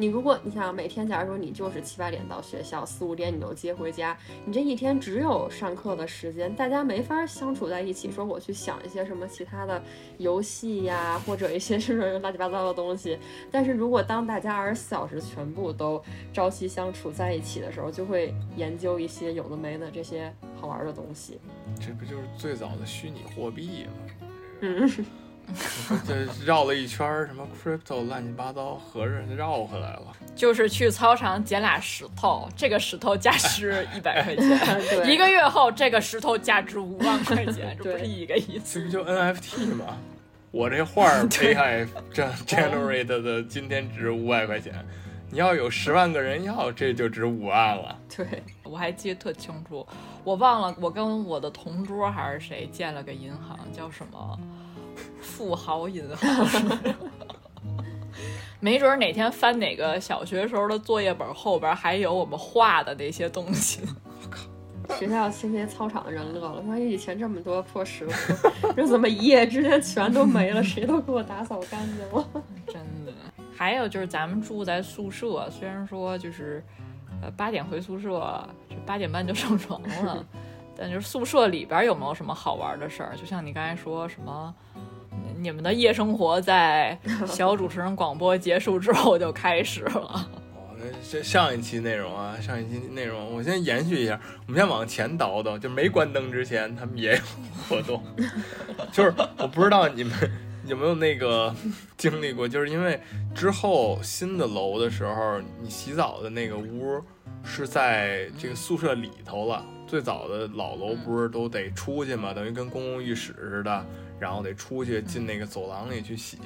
[0.00, 9.82] 你如果你想每天，假如说你就是七八点到学校，四五点你就接回家，你这一天只有上课的时间，大家没法相处在一起，说我去想一些什么其他的
[10.18, 13.18] 游戏呀，或者一些什么乱七八糟的东西。
[13.50, 16.00] 但是如果当大家二十四小时全部都
[16.32, 21.40] 朝夕相处在一起的时候，就会研究一些有的没的这些好玩的东西。
[21.80, 24.28] 这不就是最早的虚拟货币吗？
[24.60, 25.06] 嗯。
[26.06, 30.12] 这 绕了一圈儿，什么 crypto 乱七八糟，合着绕回来了。
[30.36, 34.46] 就是去操场捡俩石头，这个石头价值 一百块钱，
[35.10, 38.88] 一个月后这个石头价值五万块钱，这不是一个意思？
[38.88, 39.96] 这不就 NFT 吗？
[40.50, 44.72] 我这画 AI 这 generate 的今天值五百块钱，
[45.30, 47.98] 你要有十万个人要，这就值五万了。
[48.16, 49.86] 对，我还记得特清楚，
[50.24, 54.38] 我忘了我跟我的同桌还是谁建了个银行，叫什么？
[55.20, 56.78] 富豪银行，
[58.60, 63.80] 没准哪天翻哪个小学时候的作业本，后边还有我们画的那些东西。
[63.84, 64.42] 我靠！
[64.96, 70.62] 学校那些操场的人乐了，说以前这么多破石头，这怎么一夜之间全都没了？
[70.62, 72.26] 谁都给我打扫干净了。
[72.66, 73.12] 真的。
[73.54, 76.64] 还有就是咱们住在宿舍，虽然说就是
[77.20, 80.24] 呃八点回宿舍，这八点半就上床了，
[80.74, 83.14] 但就是宿舍里边有没有什么好玩的事儿？
[83.14, 84.54] 就像你刚才说什么？
[85.40, 90.28] 你们的夜生活在 小主持人广播结束之后就开始了。
[90.54, 90.66] 哦，
[91.08, 94.18] 这上一期内容啊，上一期内容，我先延续一下。
[94.46, 97.22] 我们先往前倒倒，就没关灯之前，他们也有
[97.68, 98.02] 活动。
[98.90, 100.12] 就是我不知道你们
[100.66, 101.54] 有没有那个
[101.96, 103.00] 经历过，就是因为
[103.32, 107.00] 之后新的楼的时候，你洗澡的那个屋
[107.44, 109.64] 是在这个宿舍里头了。
[109.86, 113.86] 最早的老楼不是都得出去嘛，等于跟公共浴室似的。
[114.18, 116.38] 然后得出去进那个走廊里去洗，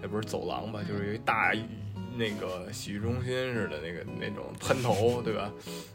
[0.00, 1.52] 也不是走廊吧，就是有一大
[2.16, 5.50] 那个洗浴中心似的那个那种喷头，对吧？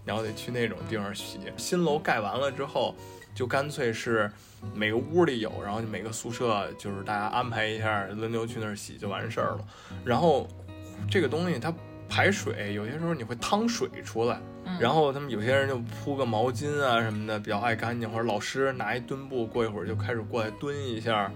[0.05, 1.39] 然后得去那种地方洗。
[1.57, 2.95] 新楼盖完了之后，
[3.33, 4.31] 就干脆是
[4.73, 9.67] 每个屋里有，然后每个宿舍就是大家安排一下，轮流去那儿洗就完事儿了。
[10.03, 10.47] 然后
[11.11, 11.73] 这个东西它
[12.07, 14.39] 排水，有些时候你会淌水出来。
[14.79, 21.31] 然后他们有些人就铺个毛巾啊什么的，比较爱干净，或者老师拿一墩布，过一会儿就开始过来蹲一下。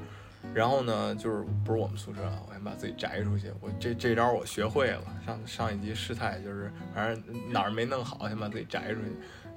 [0.53, 3.51] 然后呢，就是不是我们宿舍，我先把自己摘出去。
[3.61, 5.03] 我这这招我学会了。
[5.25, 9.11] 上上一集师太就是反正哪儿没弄好，先把自己摘出去。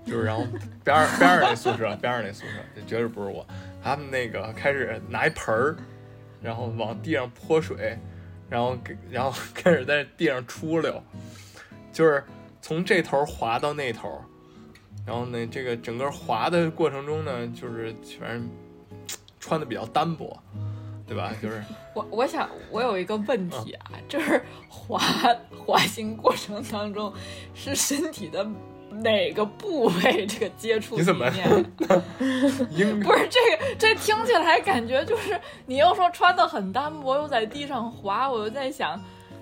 [0.04, 0.44] 就是然后
[0.84, 3.46] 边上边上那宿舍，边上那宿舍，这绝对不是我。
[3.82, 5.76] 他们那个开始拿一盆儿，
[6.42, 7.96] 然后往地上泼水，
[8.52, 11.02] 然后给然后 开始在地上出溜，
[11.90, 12.22] 就是。
[12.64, 14.22] 从这头滑到那头，
[15.04, 18.48] 然后呢，这个整个滑的过程中呢，就是全
[19.40, 20.40] 穿的比较单薄，
[21.04, 21.32] 对吧？
[21.42, 21.60] 就是
[21.92, 24.96] 我我想我有一个问题啊，就是滑
[25.66, 27.12] 滑行过程当中
[27.52, 28.46] 是身体的
[29.00, 31.24] 哪个部位这个接触你怎么？
[31.78, 39.00] 不是这个，这听起来感觉就是你又说穿的很单薄，又在地上滑，我就在想。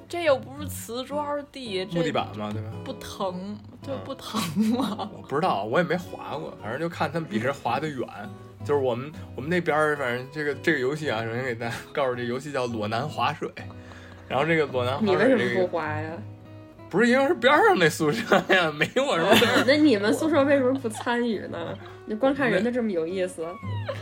[0.08, 2.68] 这又不是瓷砖地，木地板嘛，对吧？
[2.84, 4.40] 不疼，就不疼
[4.76, 5.08] 吗？
[5.14, 8.04] 我不知道，我也没滑过，反正就看他们比谁滑得远。
[8.64, 13.48] 就是我们我们那边儿，反正这个这个游戏啊，首先给大家告诉，这游戏叫裸男划水。
[14.26, 16.10] 然后这个裸男划水，你为什么不滑呀？
[16.90, 19.64] 不是因为是边上那宿舍呀，没我什么。
[19.66, 21.58] 那你们宿舍为什么不参与呢？
[22.04, 23.46] 你光看人家这么有意思。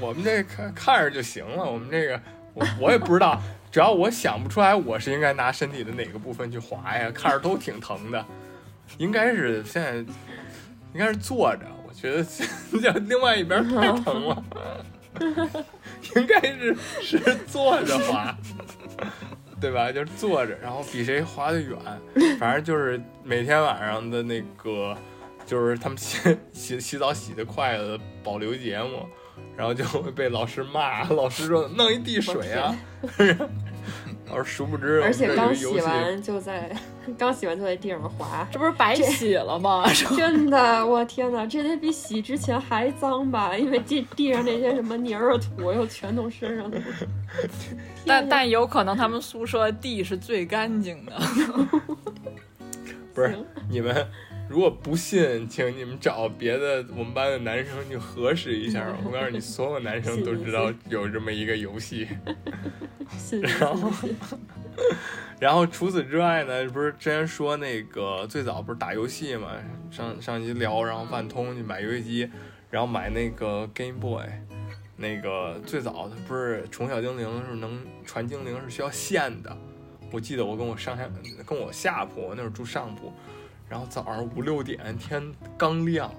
[0.01, 2.21] 我们这看看着就行了，我们这个
[2.55, 3.41] 我我也不知道。
[3.71, 7.11] 只要我想不出来，我是应该拿身体的哪个部分去划呀？
[7.15, 8.25] 看着都挺疼的，
[8.97, 9.97] 应该是现在
[10.95, 14.43] 应该是坐着，我觉得像另外一边太疼了，
[15.21, 18.35] 应该是是坐着滑，
[19.61, 19.91] 对吧？
[19.93, 21.77] 就是坐着，然后比谁滑得远，
[22.39, 24.97] 反正就是每天晚上的那个，
[25.47, 29.07] 就是他们洗洗洗澡洗得快的保留节目。
[29.57, 32.77] 然后就会被老师骂，老师说弄一地水啊，
[34.31, 36.71] 老师殊不知，而且刚洗完就在
[37.17, 39.85] 刚洗完就在地上滑，这不是白洗了吗？
[40.17, 43.57] 真的，我天哪，这得比洗之前还脏吧？
[43.57, 46.79] 因为地地上那些什么泥儿土又全从身上了。
[48.07, 51.13] 但但有可能他们宿舍地是最干净的。
[53.15, 53.37] 不是
[53.69, 54.07] 你们。
[54.49, 58.95] 如果不信，请你们找别的我们班的男生去核实一下。
[59.05, 62.09] 我告诉你，所有男生都知道有这么一个游戏。
[63.43, 63.93] 然后，
[65.39, 69.53] 然后除此之外呢，不是之前说那个最早不是打游戏嘛？
[69.91, 72.31] 上上集聊，然后万通去买游戏机，
[72.71, 74.25] 然后买那个 Game Boy，
[74.97, 79.55] 那个最早的不是宠小精灵是能传精灵是需要线的。
[80.11, 81.07] 我记得我跟我上下
[81.47, 83.13] 跟我下铺，我那会儿住上铺，
[83.69, 85.23] 然后早上五六点天
[85.57, 86.11] 刚亮，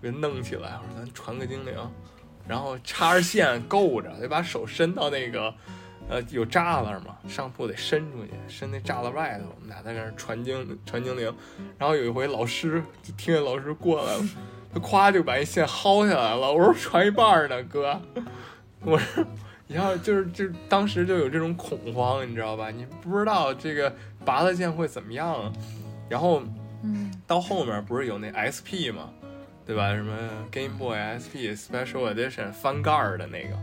[0.00, 1.74] 给弄起来，我说咱传个精灵，
[2.46, 5.54] 然后插着线够着，得把手伸到那个
[6.08, 11.32] 呃有栅栏嘛，上铺得伸出去，伸那栅栏外头，我们俩在那儿传精传精灵，
[11.78, 14.24] 然后有一回老师就听见老师过来了，
[14.72, 18.00] 他咵就把那线薅下来了，我说传一半呢，哥，
[18.80, 19.24] 我说。
[19.68, 22.70] 你要就是就当时就有这种恐慌，你知道吧？
[22.70, 23.92] 你不知道这个
[24.24, 25.52] 拔了线会怎么样，
[26.08, 26.40] 然后，
[26.82, 29.10] 嗯，到后面不是有那 SP 吗？
[29.64, 29.94] 对吧？
[29.94, 30.16] 什么
[30.50, 33.56] Game Boy SP Special Edition 翻盖儿的那个，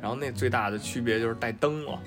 [0.00, 2.00] 然后那最大的区别就是带灯了，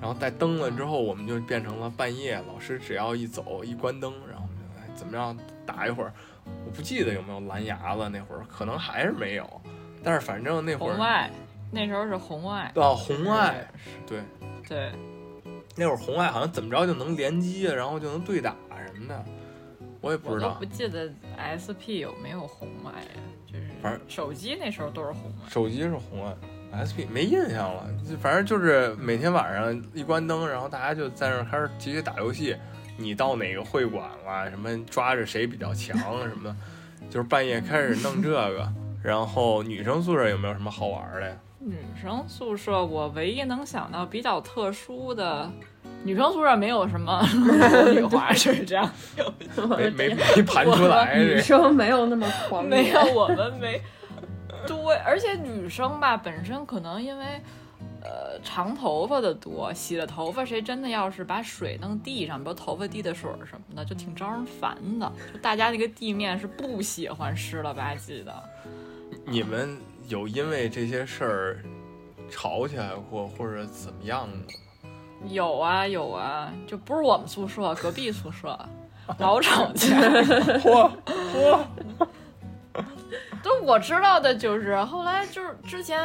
[0.00, 6.12] 然后带灯了之后，我们就变成了半夜，老师只要一走一关灯，然后我们就哎怎么样打一会儿，
[6.66, 9.60] 我不记得有没有蓝牙了，那会儿可能还是没有，
[10.02, 11.30] 但是反正那会儿红外。
[11.72, 13.66] 那时候是红外啊，红外，
[14.06, 14.20] 对
[14.68, 14.92] 对，
[15.74, 18.54] 那会儿红外好像怎么着就能联机，然后就能对打
[18.86, 19.24] 什么的，
[20.06, 20.50] 我也不知道。
[20.58, 21.12] 不记得
[21.58, 23.20] SP 有没有红外呀？
[23.46, 26.32] 就是反正手机那时候都是红外，手机是红外
[26.86, 27.86] ，SP 没印象了。
[28.20, 32.56] 反正就是每天晚上一关灯，然后大家就在那开始集体打游戏。
[32.98, 34.48] 你到哪个会馆了？
[34.48, 36.56] 什么抓着谁比较强什么的，
[37.10, 38.72] 就是半夜开始弄这个。
[39.02, 41.36] 然后女生宿舍有没有什么好玩的呀？
[41.60, 45.50] 女生宿舍，我唯一能想到比较特殊的，
[46.06, 47.20] 女生宿舍没有什么
[47.92, 48.90] 女话是这样，
[49.76, 51.18] 没没没盘出来。
[51.18, 53.82] 女生没有那么狂，没有我们没。
[54.66, 57.24] 对，而且女生吧，本身可能因为
[58.02, 65.12] 呃长头发的多，洗了头发，谁真的要是把水弄地上，比如头发滴的水什么的，就挺招人烦的。
[65.32, 68.32] 就大家那个地面是不喜欢湿了吧唧的。
[69.24, 69.76] 你们。
[70.08, 71.58] 有因为这些事儿
[72.30, 74.42] 吵起来过或者怎么样的吗？
[75.28, 78.58] 有啊有啊，就不是我们宿舍， 隔壁宿舍
[79.18, 79.96] 老吵架。
[80.60, 81.58] 嚯嚯！
[83.42, 86.00] 都我知道的就是，后来就是之前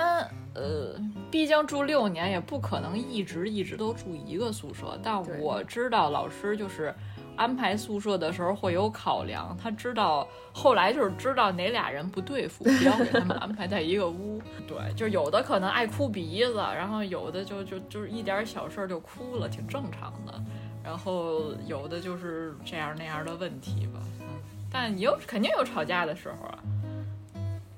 [0.54, 0.96] 呃，
[1.30, 4.98] 毕竟住六年，也不可能一直一直都住一个宿舍。
[5.04, 6.94] 但我知道老师就是。
[7.42, 14.40] 安排宿舍的时候会有考量，他知道后来就是知道哪俩人不对付，不要给他们安排在一个屋。
[14.68, 20.40] 对，就有的可能爱哭鼻子，然后有的就就就是一点小事就哭了，挺正常的。
[20.84, 24.28] 然后有的就是这样那样的问题吧，嗯，
[24.72, 26.60] 但有肯定有吵架的时候啊。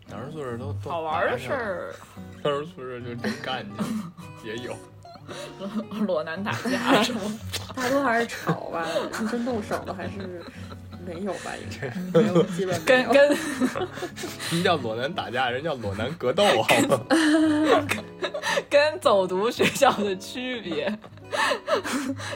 [0.10, 1.96] 男生宿舍都好玩的事儿，
[2.44, 4.12] 男生宿舍就真干净，
[4.44, 4.76] 也有。
[6.06, 7.22] 裸男打架 是吗？
[7.76, 8.86] 大多还是吵吧，
[9.32, 10.42] 真动手的还是
[11.06, 11.52] 没有吧？
[11.58, 15.50] 应该没有，基本跟跟 什么叫裸男打架？
[15.50, 17.00] 人叫裸男格斗，好吗？
[18.70, 20.98] 跟走读学校的区别，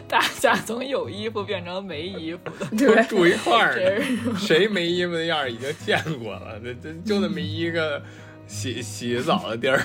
[0.07, 2.39] 大家从有衣服变成没衣服
[2.75, 4.01] 的，住一块儿，
[4.37, 6.59] 谁没衣服的样已经见过了。
[6.63, 8.01] 这这就那么一个
[8.47, 9.81] 洗洗澡的地儿。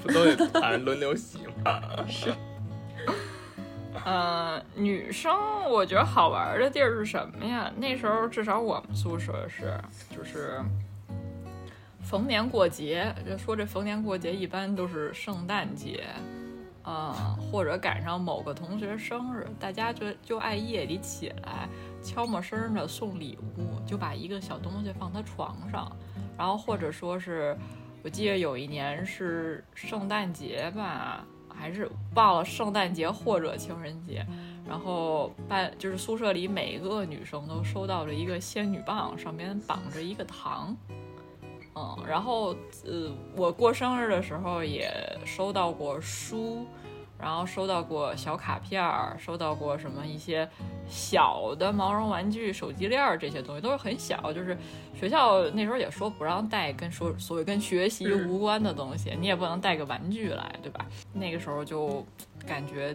[0.00, 1.80] 不都得俩人轮流洗吗？
[2.08, 2.32] 是。
[4.04, 5.32] 嗯，女生
[5.70, 7.70] 我觉得好玩的地儿是什么呀？
[7.76, 9.78] 那时候至少我们宿舍是，
[10.10, 10.60] 就是
[12.00, 16.04] 逢年过节，就说这逢年过节一般都是圣诞节，
[16.82, 21.68] 啊，或者赶上某个同学生日，大家就就爱夜里起来
[22.02, 25.94] 悄没声的送礼物，就把一个小东西放他床上，
[26.36, 27.56] 然后或者说是。
[28.04, 34.26] 我记得有一年是圣诞节吧，还是忘了圣诞节或者情人节，
[34.68, 40.76] 然后办就是宿舍里每一个女生都收到了一个仙女棒，上面绑着一个糖，
[41.74, 44.90] 嗯，然后呃我过生日的时候也
[45.24, 46.66] 收到过书。
[47.22, 50.46] 然后收到过小卡片儿，收到过什么一些
[50.88, 54.32] 小的毛绒玩具、手机链儿这些东西，都是很小。
[54.32, 54.58] 就是
[54.92, 60.84] 学校那时候也说不让带跟说所谓跟学习无关的东西，你也不能带个玩具来，对吧？
[61.12, 62.04] 那个时候就
[62.44, 62.92] 感觉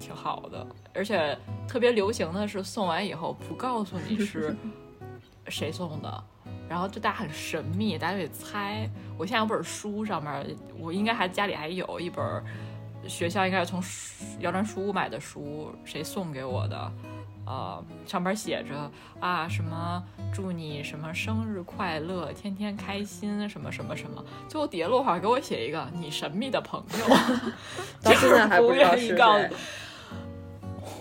[0.00, 1.36] 挺好的，而且
[1.68, 4.56] 特别流行的是送完以后不告诉你是
[5.48, 6.24] 谁送的，
[6.70, 8.88] 然后就大家很神秘，大家得猜。
[9.18, 12.24] 我现在有本书，上面我应该还家里还有一本。
[13.08, 13.82] 学校应该是从
[14.40, 16.92] 摇篮书屋买的书，谁送给我的？
[17.46, 24.22] 呃，上边写着啊，什么祝你什么生日快乐，天天开心，什么什么什么。
[24.46, 27.16] 最后底下落款给我写一个你神秘的朋友，
[28.04, 29.46] 到现在还不愿意告诉。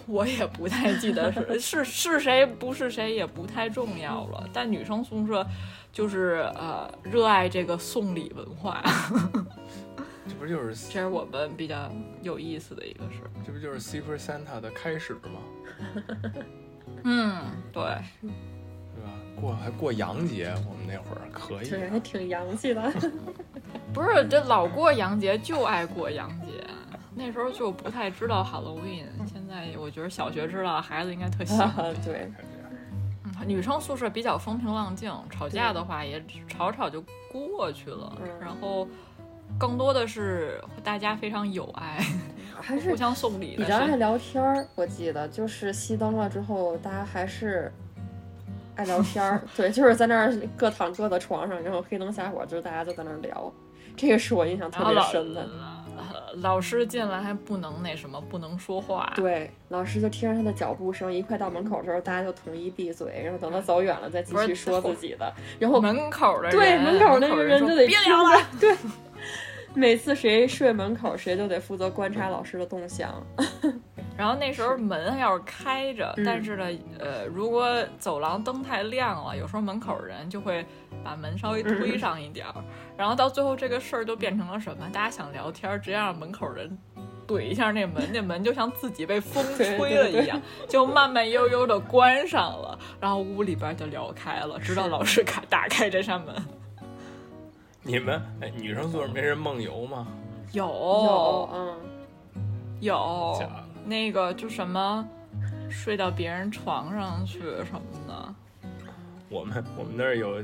[0.05, 4.47] 我也不太记得是是是谁，不是谁也不太重要了。
[4.53, 5.45] 但女生宿舍
[5.91, 8.81] 就是呃，热爱这个送礼文化。
[10.27, 13.29] 这不就是这是我们比较有意思的一个事儿。
[13.45, 15.39] 这不就是 Super Santa 的开始吗？
[17.03, 17.83] 嗯，对，
[18.21, 19.09] 对吧？
[19.39, 21.99] 过还过洋节，我们那会儿可以、对，还啊。
[21.99, 22.91] 挺洋气的。
[23.93, 26.63] 不是这老过洋节就爱过洋节，
[27.15, 29.05] 那时候就不太知道 Halloween。
[29.25, 31.93] 现在我觉得小学知道，孩子应该特喜欢。
[32.03, 32.31] 对，
[33.23, 38.87] 嗯女生宿舍比较风平浪静，吵架的话也吵吵就过去了，嗯然后
[39.57, 41.99] 更多的是大家非常友爱，
[42.61, 43.65] 还是互相送礼比。
[43.65, 44.65] 较爱聊天儿。
[44.75, 47.71] 我记得就是熄灯了之后，大家还是
[48.75, 49.41] 爱聊天儿。
[49.55, 53.51] 对，就是在那儿各躺各的床上，然后黑灯瞎火，就是大家就在那儿聊。
[53.95, 55.41] 这个是我印象特别深的。
[55.41, 55.77] 呃
[56.41, 59.11] 老师进来还不能那什么，不能说话。
[59.15, 65.33] 对，老师就听着他的脚步声，一快到门口的时候，大家就统一闭嘴，然后等他走远了再继续说自己的。
[65.57, 68.39] 然后门口的人，对门口那个人就得别聊了。
[68.59, 68.75] 对，
[69.79, 73.23] 每次谁睡门口，谁都得负责观察老师的动向。
[74.17, 76.65] 然后那时候门要是开着，嗯但是呢，
[76.97, 80.65] 呃，如果走廊灯太亮了，有时候门口人就会
[81.03, 82.55] 把门稍微推上一点儿，
[82.97, 84.89] 然后到最后这个事儿就变成了什么？
[84.91, 86.75] 大家想聊天，直接让门口人
[87.27, 96.33] 怼一下那门，那门就像自己被风 吹了一样，就慢慢悠悠的关上了，然后屋里边就聊开了，直到老师开打开这扇门。
[97.87, 100.05] 你们哎，女生宿舍没人梦游吗？
[100.51, 100.65] 有。
[100.67, 101.77] 有，嗯，
[102.81, 103.41] 有。
[103.85, 105.07] 那个就什么
[105.69, 108.35] 睡到别人床上去什么的。
[109.29, 110.43] 我们我们那儿有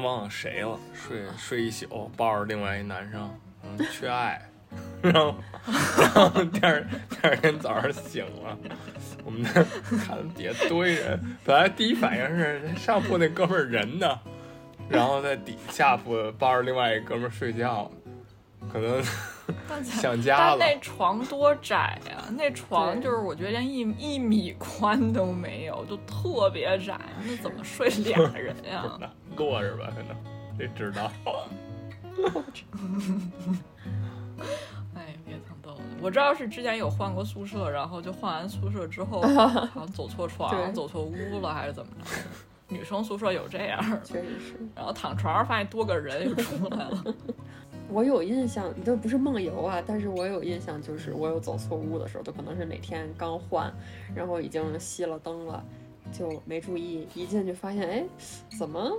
[0.00, 3.28] 忘了谁了，睡睡一宿，抱着另外一男生，
[3.64, 4.40] 嗯，缺爱，
[5.02, 5.34] 然后
[5.98, 8.56] 然后第二第二天早上醒了，
[9.24, 9.66] 我们那儿
[10.06, 14.18] 看底下堆人，本来第一反应是上铺那哥们儿人呢，
[14.88, 17.90] 然后在底下铺抱着另外一哥们睡觉，
[18.72, 19.02] 可能
[19.82, 20.56] 想家了。
[20.60, 30.16] 但那床多窄呀、那床就是我觉得连一一米宽都没有，就特别窄，那怎么睡俩人呀、不知道落着吧，可能
[30.58, 31.10] 得知道？
[34.94, 35.80] 哎，别挺逗的。
[36.02, 42.10] 我知道是之前有换过宿舍，然后就换完宿舍之后， 好像走错床、走错屋了，还是怎么着？
[42.72, 44.54] 女生宿舍有这样， 确实是。
[44.74, 47.04] 然后躺床上发现多个人又出来了。
[47.88, 53.70] 我有印象，都不是梦游啊，但是我有印象，就是我有走错屋的时候，就可能是哪天刚换，
[54.14, 55.62] 然后已经熄了灯了，
[56.10, 58.04] 就没注意，一进去发现，哎，
[58.58, 58.90] 怎么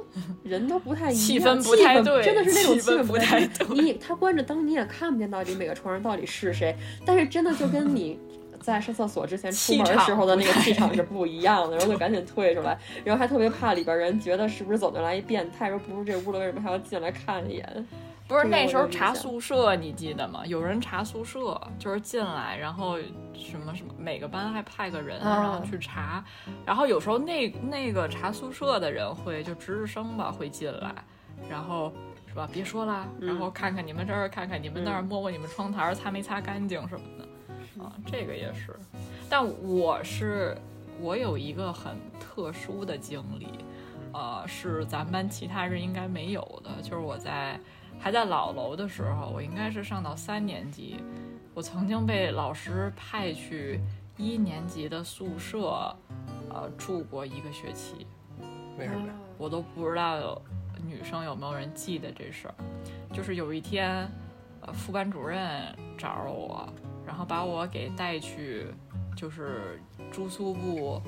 [0.44, 8.20] 人都不太一样， 气氛不太对真的是那种气氛不太太对你他关着灯，你也看不见到底每个床上到底是谁，但是真的就跟你。
[8.64, 17.88] 在上厕所之前出门时候的 那个气场是不一样的，然后就赶紧退出来，然后还特别怕里边人觉得是不是走进来一变态，说不是这屋的，为什么还要进来看一眼？
[18.26, 20.44] 不是那时候查宿舍，你记得吗？
[20.46, 22.98] 有人查宿舍，就是进来，然后
[23.36, 26.24] 什么什么，每个班还派个人，啊然后去查。
[26.66, 30.96] 然后有时候那那个查宿舍的人会就值日生吧会进来，
[31.50, 31.92] 然后
[32.26, 32.48] 是吧？
[32.52, 37.28] 别说了，嗯然后看看你们这儿，看看你们那儿，嗯摸摸你们窗台儿擦没擦干净什么的。
[37.80, 38.76] 啊，这个也是。
[39.30, 40.58] 但我是
[41.02, 43.48] 我有一个很特殊的经历，
[44.14, 47.60] 呃，是咱们班其他人应该没有的，就是我在
[48.00, 50.98] 还在老楼的时候，我应该是上到三年级，
[51.54, 53.80] 我曾经被老师派去
[54.18, 55.96] 一年级的宿舍，
[56.50, 58.06] 呃，住过一个学期，
[58.78, 59.14] 为什么呀？
[59.38, 60.42] 我都不知道有
[60.86, 62.54] 女生有没有人记得这事儿。
[63.12, 64.08] 就是有一天，
[64.62, 66.68] 呃，副班主任找着我，
[67.14, 68.66] 然后把我给带去，
[69.16, 69.80] 就是
[70.12, 71.00] 住宿部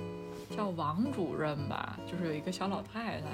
[0.55, 3.27] 叫王主任吧，就是有一个小老太太，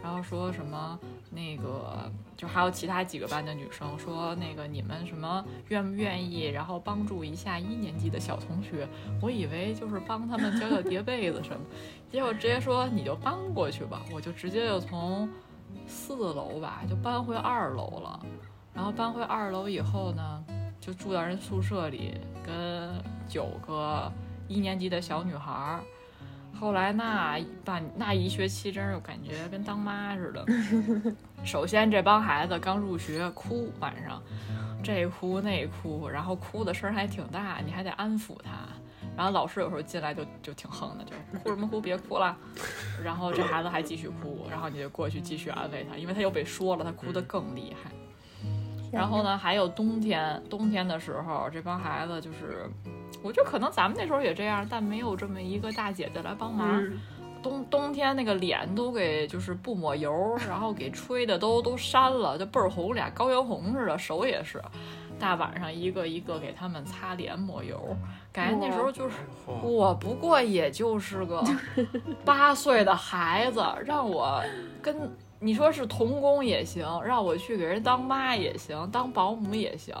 [0.00, 0.96] 然后说什么
[1.32, 8.86] 那个，就还有其他几个班的女生说那个你们什么愿不愿意，然后帮助一下一年级的小同学。
[9.20, 11.66] 我以为就是帮他们教教叠被子什么，
[12.08, 15.28] 结果直接说你就搬过去吧，我就直接就从
[15.88, 18.24] 四楼吧就搬回二楼了。
[18.72, 20.44] 然后搬回二楼以后呢，
[20.82, 22.90] 就住到人宿舍里，跟
[23.28, 24.12] 九个
[24.48, 25.80] 一年级的小女孩儿。
[26.52, 30.44] 后来那半那一学期，真是感觉跟当妈似的。
[31.46, 34.20] 首先，这帮孩子刚入学哭，晚上
[34.82, 38.50] 这哭那哭，然后哭的声儿还挺大，你还得安抚他。
[39.16, 42.36] 然后老师有时候进来就就挺横的，就哭什么哭，别哭了。
[43.04, 47.92] 然后这孩子还继续哭，然后你就过去继续安慰他，因为他又被说了，他哭得更厉害。
[48.92, 52.70] 然后呢，还有冬天，冬天的时候，这帮孩子就是，
[53.22, 56.80] 我觉得可能咱们那时候也这样，但没有这么一个大姐姐来帮忙。
[56.84, 57.00] 嗯
[57.42, 64.62] 冬冬天那个脸都给就是不抹油，然后给吹的都都膻了，就倍儿红，俩高原红似的，手也是。
[65.18, 67.96] 大晚上一个一个给他们擦脸抹油，
[68.32, 69.16] 感觉那时候就是
[69.60, 71.42] 我不过也就是个
[72.24, 74.40] 八岁的孩子，让我
[74.80, 74.96] 跟
[75.42, 79.94] 你说是童工也行，让我去给人当妈也行，当保姆也行。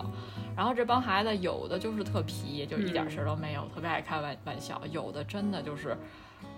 [0.56, 5.96] 然后这帮孩子有的就是特皮，就一点事儿都没有，特别爱开玩玩笑；有的真的就是。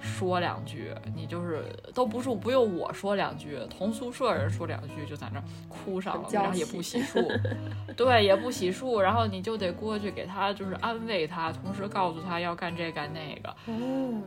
[0.01, 1.64] 说两句，你就是
[1.95, 7.22] 都不是不用我说两句，同宿舍人说两句就在那哭上了，然后也不洗漱，
[7.97, 13.55] 对，也不洗漱，然后你就得过去给他就是安慰他，同时告诉他要干这干那个。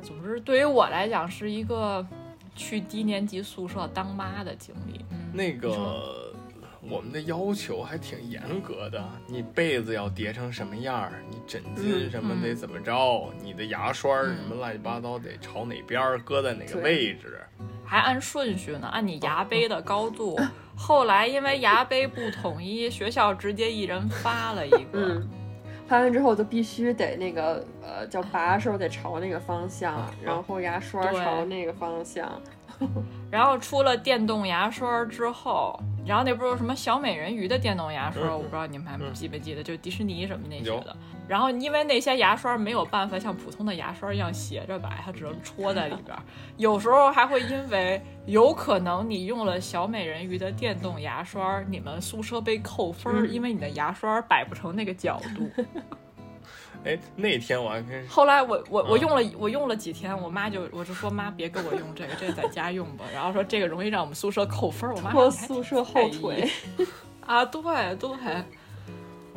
[0.01, 2.05] 总之对于我来讲是一个
[2.57, 5.05] 去低年级宿舍当妈的经历。
[5.31, 6.25] 那个。
[6.89, 17.41] 我们的要求还挺严格的，你被子要叠成什么样儿，你枕巾什么得怎么着，你的牙刷什么乱七八糟得朝哪边搁在哪个位置，
[17.83, 20.39] 还按顺序呢，按你牙杯的高度。
[20.77, 25.21] 后来因为牙杯不统一，学校直接一人发了一个，
[25.87, 32.29] 发完之后就必须得那个呃叫把手得朝那个方向，然后牙刷朝那个方向。
[33.31, 38.35] 然后出了电动牙刷之后，然后那不是有什么小美人鱼的电动牙刷？
[38.35, 40.95] 我不知道你们还记不记得，就迪士尼什么那些的。
[41.27, 46.17] 然后因为那些牙刷没有办法像普通的牙刷一样斜着摆，它只能戳在里边。
[46.55, 55.49] 有时候还会因为有可能你用了小美人鱼的电动牙刷，你们宿舍被扣分，因为你的牙刷摆不成那个角度。
[56.85, 63.03] 哎，那天我还跟后来我我我用了我用了几天，我妈就我就说妈别给我用这个，这个在家用吧。
[63.13, 66.49] 然后说这个容易让我们宿舍扣分，我妈拖宿舍后腿
[67.25, 67.61] 啊，对
[67.95, 68.43] 对。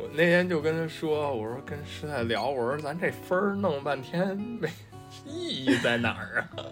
[0.01, 4.67] 我那天就跟他说，我说跟师太聊，我说咱这分儿弄半天没
[5.27, 6.65] 意义在哪儿啊？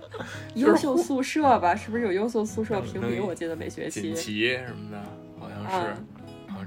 [0.55, 3.19] 优秀宿舍吧，是不是有优秀宿舍评比？
[3.19, 4.97] 我记得每学期锦旗什么的，
[5.39, 5.95] 好像是。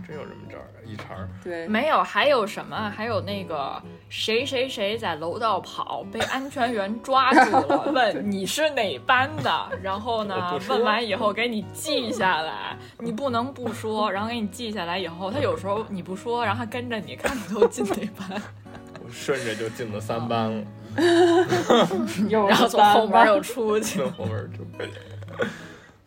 [0.07, 2.91] 真有这么这儿一茬儿，对，没有，还有什么？
[2.97, 18.43] 还有那个谁谁谁在楼道跑，被安全员抓住了， 问你是哪班的，然后呢，问完以后给你记下来，你不能不说，然后给你记下来以后，他有时候你不说，然后他跟着你看你都进哪班，
[19.05, 20.65] 我顺着就进了三班了，
[22.49, 24.91] 然后从后门又出去，从后门出去。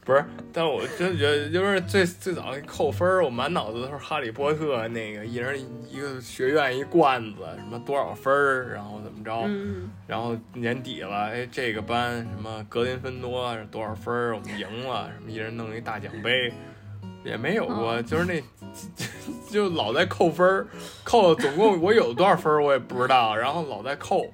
[0.06, 9.50] 不是，但我真觉得就是最最早扣分儿，我满脑子都是哈利波特那个一人一个学院一罐子，什么多少分儿，然后怎么着，
[10.06, 16.54] 然后年底了，哎，这个班什么格林芬多多少分儿，我们赢了，什么一人弄一大奖杯，
[17.24, 18.40] 也没有过，就是那
[19.50, 20.68] 就老在扣分儿，
[21.04, 24.32] 扣总共我有多少分儿我也不知道，然后老在扣。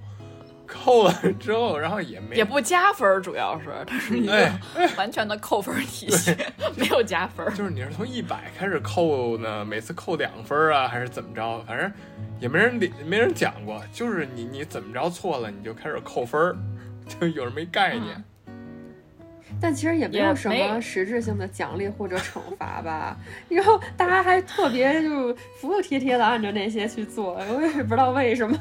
[0.72, 4.49] 扣了之后，然后也没也不加分，主要是它是一个
[4.97, 6.34] 完全的扣分体系，
[6.78, 7.45] 没有加分。
[7.53, 11.61] 就是你是从一百开始扣呢，每次扣两分啊，还是怎么着？
[11.67, 11.91] 反正
[12.39, 16.57] 也没人理没人讲过，就是你你怎么着错了，你就开始扣分，
[17.19, 18.24] 就有人没概念。
[19.59, 23.17] 但其实也没有什么实质性的奖励或者惩罚吧，
[23.49, 28.57] 然后大家还特别就服服帖帖的按照那些去做，我也不知道为什么。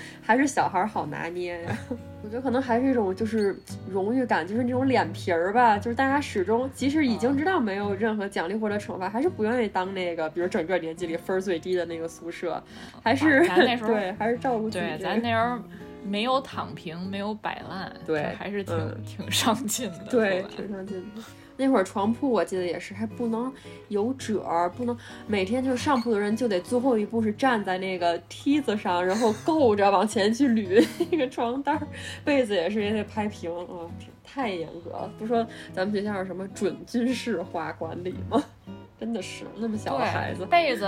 [0.22, 1.78] 还是小孩好拿捏呀，
[2.22, 3.56] 我觉得可能还是一种就是
[3.90, 12.62] 荣誉感，就是那种脸皮儿吧，就是大家始终即使已经知道没有任何奖励或者惩罚，还是不愿意当那个，比如整个年级里分儿最低的那个宿舍，
[13.02, 14.84] 还是咱那时 候对，还是照顾自己。
[14.84, 15.58] 对，咱那时候
[16.04, 21.22] 没有躺平，没有摆烂，对，还是挺挺上进的，对，挺上进的。
[21.56, 23.52] 那会儿床铺我记得也是，还不能
[23.88, 24.96] 有褶儿，不能
[25.26, 31.86] 每天就是上铺的人就得最后一步是站在那个梯子上，然后够着往前去捋 那个床单儿，
[32.24, 33.88] 被子也是也得拍平啊，
[34.24, 35.10] 太严格了。
[35.18, 38.42] 不说咱们学校是什么准军事化管理吗？
[38.98, 40.86] 真的是那么小的孩子，被子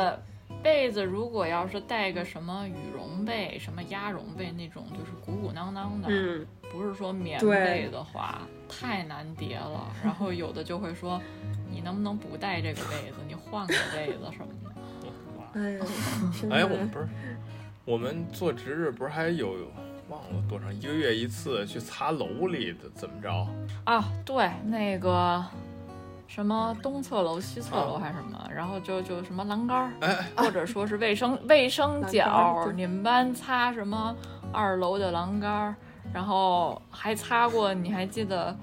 [0.63, 6.09] 被子如果要是带个什么羽绒被、什么鸭绒被那种，就是鼓鼓囊囊的。
[6.11, 6.47] 嗯。
[6.73, 11.23] 不是说棉被的话太难叠了，然后有的就会说，
[11.71, 15.61] 你能不能不带这个被子，你换个被子什么的。
[15.61, 15.87] 哎呀，
[16.51, 17.07] 哎，我们不是，
[17.85, 19.55] 我们做值日不是还有
[20.09, 23.49] 忘了多长一个月一次去擦楼里的怎么着？
[23.85, 25.43] 啊，对，那个
[26.27, 29.93] 什么东侧楼、西侧楼还是什么，然后就就什么栏杆儿，
[30.37, 34.15] 或者说是卫生 卫生角，你们班擦什么
[34.53, 35.77] 二楼的栏杆儿？
[36.13, 38.57] 然后还擦过，你还记得，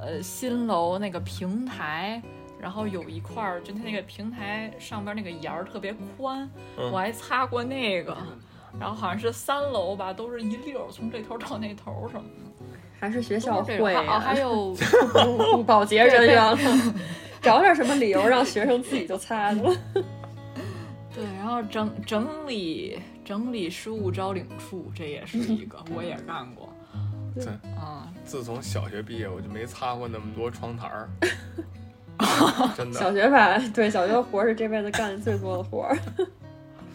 [0.00, 2.20] 呃，新楼那个平台，
[2.60, 8.16] 然后有一块儿，就它那个平台上边那个沿儿特别宽，我还擦过那个。
[8.78, 12.57] 然后好像是三楼吧，都是一溜儿，从这头到那头什么的。
[12.98, 14.76] 还是学校会哦，啊，还有
[15.66, 16.58] 保洁人员了，
[17.40, 19.74] 找点什么理由让学生自己就擦去了。
[21.14, 26.68] 对，然后整整理整理失物招领处，这也是一个，我也干过。
[27.34, 27.46] 对，
[27.76, 31.08] 啊、自从小学毕业，我就没擦过那么多窗台儿，
[32.76, 32.98] 真的。
[32.98, 35.96] 小学吧，对，小学活是这辈子干的最多的活儿。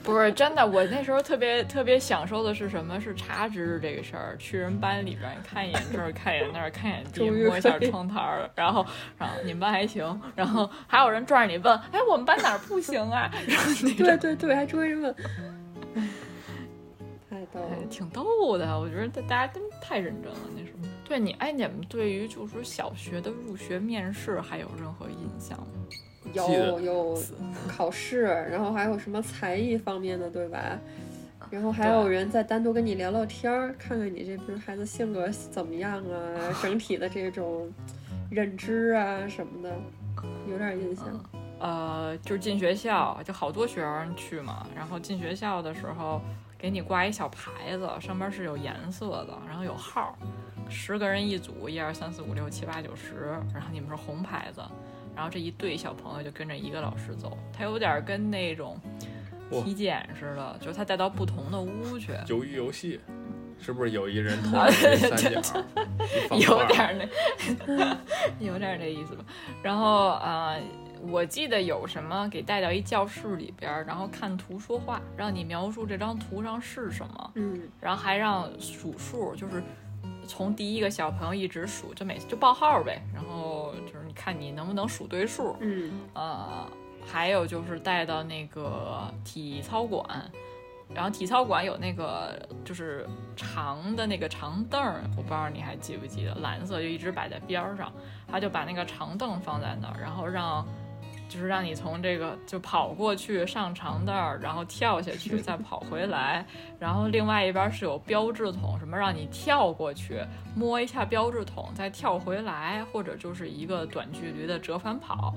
[0.04, 3.00] 不是真的，我那时候特别特别享受的是什么？
[3.00, 8.86] 是查知识这个事儿，去人班里边儿看一眼这儿，看一眼那儿，看一眼地，摸一下窗台儿，然后
[9.18, 13.32] 然后你们班还行，然后还有人拽着你问，哎，我们班哪儿不行啊？
[13.98, 15.16] 对对对，还追着问，
[17.30, 17.86] 太逗了哎。
[17.90, 20.88] 挺逗的，我觉得大家真太认真了那时候。
[21.06, 25.66] 对你，哎，你们对于就是小学的入学面试还有任何印象吗？
[26.34, 27.24] 有有
[27.68, 30.80] 考试，然后还有什么才艺方面的，对吧？
[31.50, 36.26] 然后还有人再单独跟你聊聊天儿，看看你这比如孩子性格怎么样啊，
[36.64, 37.72] 整体的这种
[38.32, 39.70] 认知啊什么的，
[40.50, 41.06] 有点印象。
[41.60, 46.20] 呃，就是进学校，就好多学生去嘛，然后进学校的时候
[46.58, 50.18] 给你挂一小牌子，上面是有颜色的，然后有号，
[50.68, 54.62] 十个人一组，一二三四五六七八九十，然后你们是红牌子，
[55.16, 58.80] 然后这一队小朋友就跟着一个老师走，他有点跟那种
[59.64, 63.00] 体检似的，就是他带到不同的屋去， 鱿鱼游戏，
[63.60, 65.42] 是不是有一人头三角，
[66.32, 66.96] 有点儿
[67.68, 67.98] 那，
[68.40, 69.24] 有点儿那意思吧。
[69.62, 70.60] 然后呃，
[71.02, 79.62] 我记得有什么给带到一教室里边儿，然后看图说话，让你描述这张图上是什么，嗯，然后还让数数，就是
[80.28, 83.02] 从第一个小朋友一直数，就每次就报号呗。
[83.14, 86.68] 然后就是你看你能不能数对数，嗯，呃，
[87.06, 90.06] 还有就是带到那个体操馆，
[90.94, 97.92] 然后体操馆有那个就是长的那个长凳儿，我不知道你还记不记得，蓝色就一直摆在边儿上，
[98.28, 100.66] 他就把那个长凳放在那儿，然后让。
[101.34, 106.46] 就是让你从这个就跑过去上长凳儿，然后跳下去，再跑回来，
[106.80, 110.22] 然后另外一边是有标志桶，什么让你跳过去
[110.56, 115.34] 摸一下标志桶，再跳回来，或者就是一个短距离的折返跑，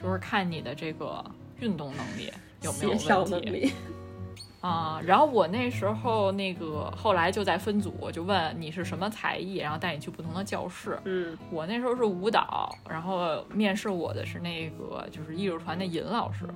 [0.00, 1.24] 就是看你的这个
[1.58, 2.32] 运动能力
[2.62, 3.72] 有没有问题
[4.60, 5.00] 啊。
[5.04, 10.98] 然后我那时候那个后来就在分组，就问你是什么才艺，然后带你去不同的教室。
[11.04, 16.46] 嗯，我那时候是舞蹈，然后面试我的是那个就是艺术团的尹老师，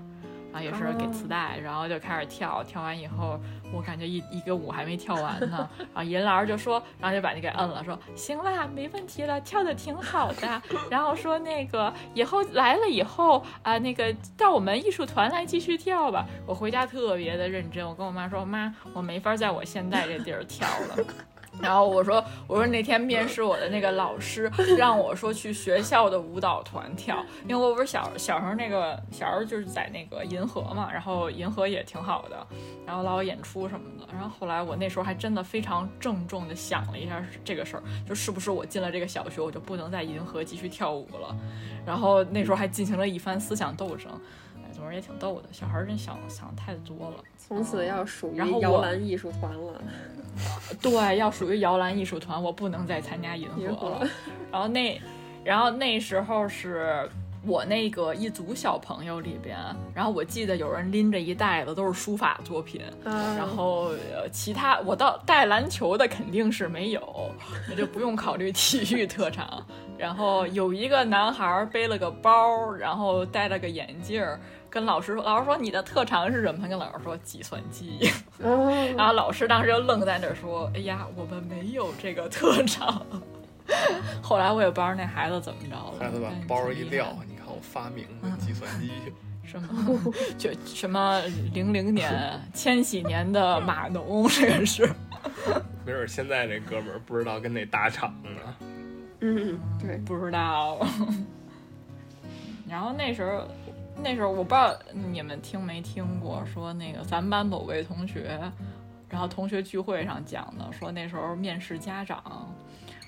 [0.54, 3.38] 然后也是给磁带，然后就开始跳，跳完以后
[3.72, 16.24] 我感觉一一个舞还没跳完呢， 然后银老师就说，然后就把你给摁了，说行啦，没问题了，跳的挺好的， 然后说那个以后来了以后啊、那个到我们艺术团来继续跳吧。
[16.46, 21.04] 我回家特别的认真，我跟我妈说，妈，我没法在我现在这地儿跳了。
[21.62, 32.46] 然后我说，我说那天面试我的那个老师让我说去学校的舞蹈团跳，因为我不是小小时候那个小时候就是在那个银河嘛，然后银河也挺好的，
[32.86, 34.06] 然后老有演出什么的。
[34.12, 41.34] 然后后来我那时候还真的非常郑重的想了一下这个事儿，就是不是我进了这个小学我就不能在银河继续跳舞了。
[41.86, 44.10] 然后那时候还进行了一番思想斗争，
[44.92, 45.48] 也挺逗的。
[45.52, 47.24] 小孩儿真想想太多了。
[47.38, 49.80] 从此要属于摇篮艺术团了。
[50.82, 54.08] 对，要属于摇篮艺术团，我不能再参加银银河河了。
[54.50, 55.00] 然后那，
[55.44, 57.08] 然后那时候是
[57.46, 59.56] 我那个一组小朋友里边，
[59.94, 67.30] 然后我记得有人拎着一袋子都是书法作品，啊，然后呃其他我到带篮球的肯定是没有，
[67.68, 69.64] 那就不用考虑体育特长。
[69.96, 74.40] 然后有一个男孩背了个包，然后戴了个眼镜儿，
[74.74, 78.10] 跟老师说：“老师说你的特长是什么？”他跟老师说计算机。
[78.42, 78.68] 哦，
[78.98, 83.06] 然后老师当时就愣在那儿说：“哎呀，我们没有这个特长。”
[84.20, 85.94] 后来我也不知道那孩子怎么着了。
[86.00, 88.90] 孩子把包一撂，你看我发明的计算机，
[89.44, 91.20] 什么就什么
[91.52, 92.12] 零零年、
[92.52, 94.90] 千禧年的码农，这个是。
[95.86, 98.56] 没准现在这哥们儿不知道跟那大厂呢。
[99.20, 100.84] 嗯，对，不知道。
[102.68, 103.46] 然后那时候，
[104.02, 108.38] 那时候我不知道你们听没听过，说那个咱们班某位同学，
[109.08, 112.52] 然后同学聚会上讲的，说那时候面试家长，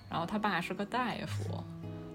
[0.08, 1.62] 然后他爸是个大夫，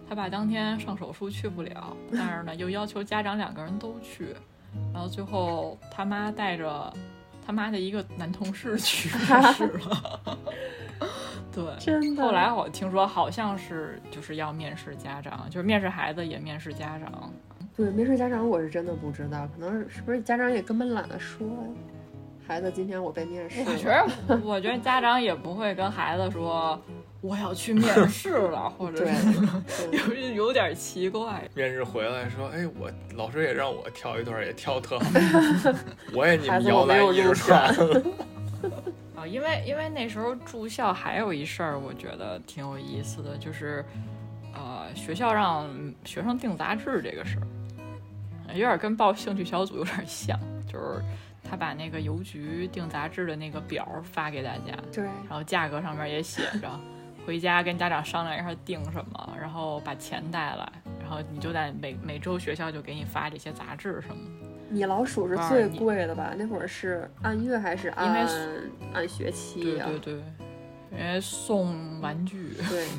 [0.09, 4.36] 他爸当天上手术去不了，但是呢又要求家长两个人都去，
[4.91, 6.91] 然后最后他妈带着
[7.45, 10.38] 他妈的一个男同事去面试了。
[11.53, 12.24] 对，真的。
[12.24, 17.32] 后来我听说好像是就是要面试家长，就是面试孩子也面试家长。
[17.82, 21.53] 对面试家长，我是真的不知道，可能是是不是家长也根本懒得说呀？
[22.47, 23.71] 孩子，今天我被面试了。
[23.71, 23.86] 我觉
[24.27, 26.79] 得，我觉得家长也不会跟孩子说，
[27.21, 29.07] 我要去面试了，或者
[29.91, 31.41] 有有点奇怪。
[31.55, 35.09] 面试回来说，哎，我老师也让我跳一段，也跳特好，
[36.13, 37.73] 我也你们孩子我没摇篮一直有入转。
[39.15, 43.86] 啊，因为因为那时候住校还有一事儿，我觉得挺有意思的，就是
[44.53, 45.69] 呃，学校让
[46.03, 47.47] 学生订杂志这个事儿，
[48.54, 51.02] 有点跟报兴趣小组有点像，就是
[51.43, 56.70] 他把那个邮局订杂志的那个表儿发给大家，对，然后价格上面也写着，
[57.26, 64.47] 回家跟家长商量一下订什么，然后把钱带来，然后你就在每每周学校就给你发这些杂志什么的。
[64.70, 66.34] 米老鼠是最贵的吧？
[66.38, 68.32] 那会儿是按月还是因按为
[68.93, 70.24] 按学期呀、对对对，
[70.97, 72.54] 因为送玩具。
[72.70, 72.88] 对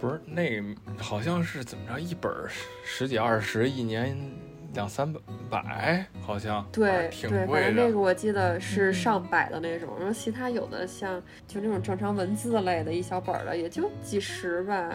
[0.00, 0.60] 不是那，
[0.98, 2.50] 好像是怎么着，一本儿
[2.84, 4.18] 十几二十，一年
[4.74, 5.12] 两三
[5.50, 7.66] 百，好像对挺对，反贵的。
[7.66, 14.94] 正那个我记得是嗯上百的那种，然后其他有的像就那种正常文字类的，一小本儿的也就几十吧。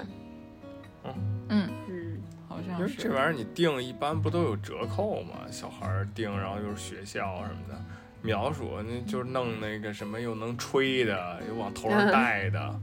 [1.03, 1.13] 嗯，
[1.49, 2.17] 嗯嗯，
[2.47, 5.35] 好像是因为这玩意儿你订一般不都有折扣吗？
[5.51, 7.75] 小孩儿订，然后就是学校什么的。
[8.23, 12.79] 米老鼠那就是弄那个什么又能吹的，又往头上 戴的，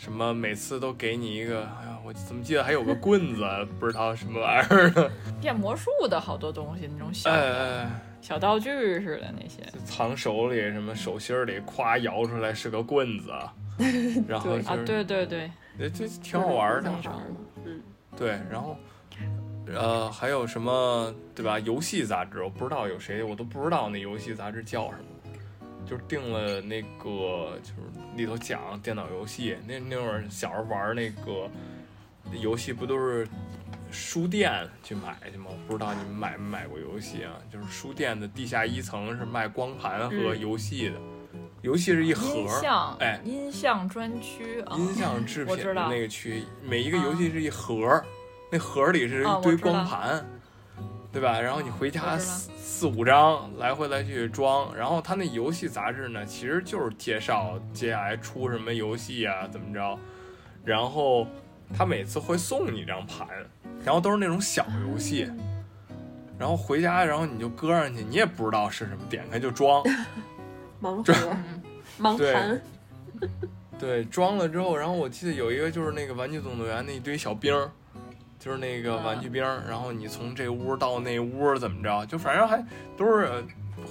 [0.00, 3.44] 什么每次都给你一个，哎呀，我怎么记得还有个棍子，
[3.78, 5.10] 不知道什么玩意儿的，
[5.42, 7.90] 变魔术的好多东西，那种小哎的、哎，
[8.22, 8.70] 小道具
[9.00, 9.60] 似的那些。
[9.70, 13.30] 就藏手里，什么手心儿里，咵摇出来是个棍子，
[14.26, 16.90] 然后就是、啊，对对对，这，这挺好玩的。
[17.66, 17.82] 嗯，
[18.16, 18.78] 对，然后，
[19.66, 21.58] 呃，还有什么对吧？
[21.58, 25.04] 游戏杂志，我不知道有谁，我都不知道那游戏杂志叫什么。
[25.86, 29.56] 就是订了那个，就是里头讲电脑游戏。
[29.66, 31.50] 那那会儿小时候玩那个
[32.40, 33.26] 游戏，不都是
[33.90, 35.46] 书店去买去吗？
[35.48, 37.32] 我不知道你们买没买过游戏啊？
[37.52, 41.00] 就是书店的地下一层是卖光盘和嗯游戏的，
[41.62, 48.04] 游戏是一盒音儿，像，哎，音像专区啊，音像制品的那个区，每一个游戏是一盒儿，
[48.52, 50.24] 那盒儿里是一堆光盘，
[51.10, 51.40] 对吧？
[51.40, 52.16] 然后你回家
[52.80, 59.98] 四四五张来回来去装，然后他那游戏杂志呢，其实就是介绍接下来出什么游戏啊，怎么着，
[60.64, 61.26] 然后
[61.76, 63.28] 他每次会送你一张盘，
[63.84, 65.30] 然后都是那种小游戏。
[66.38, 69.84] 然后回家，然后你就搁上去，你也不知道是什么，点开就装。
[70.80, 71.62] 盲盒、嗯，
[72.00, 72.62] 盲对盘，
[73.78, 77.70] 对，装了之后，然后我记得有一个就是那个《玩具总动员》那一堆小兵儿，
[78.40, 82.60] 就是那个玩具兵，然后你从这屋到那屋怎么着，就反正还
[82.96, 83.44] 都是呃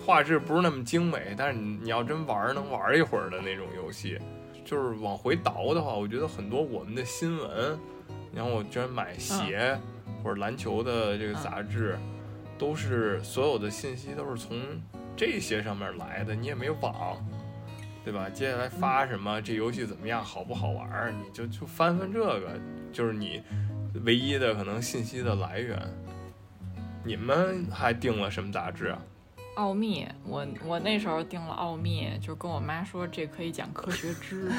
[0.05, 4.19] 画质不是那么精美，但是你你要真玩儿能玩儿一会儿的那种游戏。
[4.65, 7.77] 就是往回倒的话，我觉得很多我们的新闻，
[8.33, 9.79] 然后我居然买鞋
[10.23, 11.97] 或者篮球的这个杂志，
[12.57, 14.59] 都是所有的信息都是从
[15.15, 17.17] 这些上面来的，你也没有网。
[18.05, 18.27] 对吧？
[18.29, 19.39] 接下来发什么？
[19.41, 20.23] 这游戏怎么样？
[20.23, 21.11] 好不好玩儿？
[21.11, 22.59] 你就就翻翻这个，
[22.91, 23.43] 就是你
[24.03, 25.79] 唯一的可能信息的来源。
[27.03, 29.01] 你们还订了什么杂志啊？
[29.55, 34.55] 奥秘，我我那时候订了奥秘，就跟我妈说这可以讲科学知识。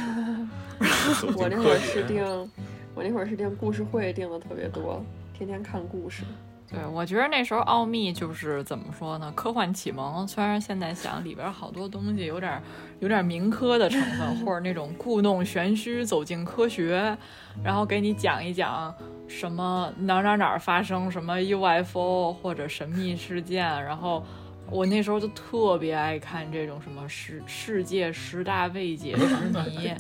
[1.37, 2.23] 我那会儿是订，
[2.95, 5.03] 我那会儿是订故事会订的特别多，
[5.33, 6.25] 天天看故事。
[6.71, 9.33] 对，我觉得那时候奥秘就是怎么说呢？
[9.35, 12.63] 科幻启蒙，虽然现在想里边好多东西有点
[13.01, 17.17] 有点民科的成分，或者那种故弄玄虚走进科学，
[17.65, 18.95] 然后给你讲一讲
[19.27, 24.25] 什么哪儿哪儿哪儿发生什么 UFO 或者神秘事件，然后。
[24.73, 29.27] 我那时候就特别爱看这种什么世世界十大未解 之
[29.69, 29.93] 谜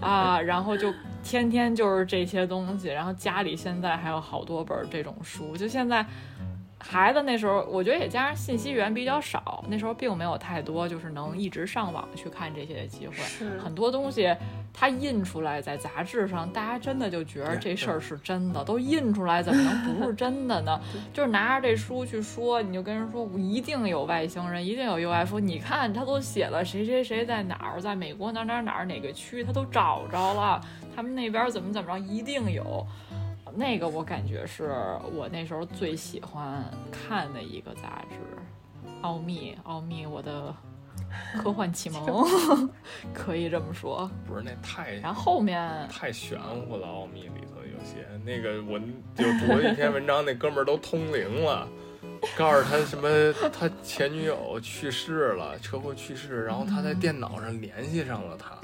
[0.00, 0.92] 啊，然后就
[1.22, 6.04] 天天就是这些东西，然后家里现在还有好多本这种书，就现在。
[6.88, 13.14] 孩子那时候，我觉得也加上信息源比较少，那时候并没有太多就是能一直上网去看这些的机会。
[13.14, 14.32] 是很多东西
[14.72, 20.80] 它印出来在杂志上，大家真的就觉得这事儿是真的，都印出来怎么能不是真的呢？
[21.12, 25.40] 就是拿着这书去说，你就跟人说我一定有外星人，一定有 UFO。
[25.40, 30.60] 你看他都写了谁谁谁在哪儿，在美国哪哪哪儿哪个区，他都找着了，
[30.94, 32.86] 他们那边怎么怎么着，一定有。
[33.56, 34.70] 那个我感觉是
[35.14, 38.16] 我那时候最喜欢看的一个杂志，
[39.00, 40.54] 《奥秘》，奥秘，我的
[41.38, 42.24] 科幻启蒙，
[43.14, 44.10] 可以这么说。
[44.26, 48.78] 不是那太然后后面太玄乎了，奥秘里头有些那个我
[49.14, 51.66] 就读了一篇文章，那哥们儿都通灵了。
[52.36, 53.08] 告诉他什么？
[53.52, 58.56] 他前女友去世了，车祸去世，然后他在电脑上联系上了他。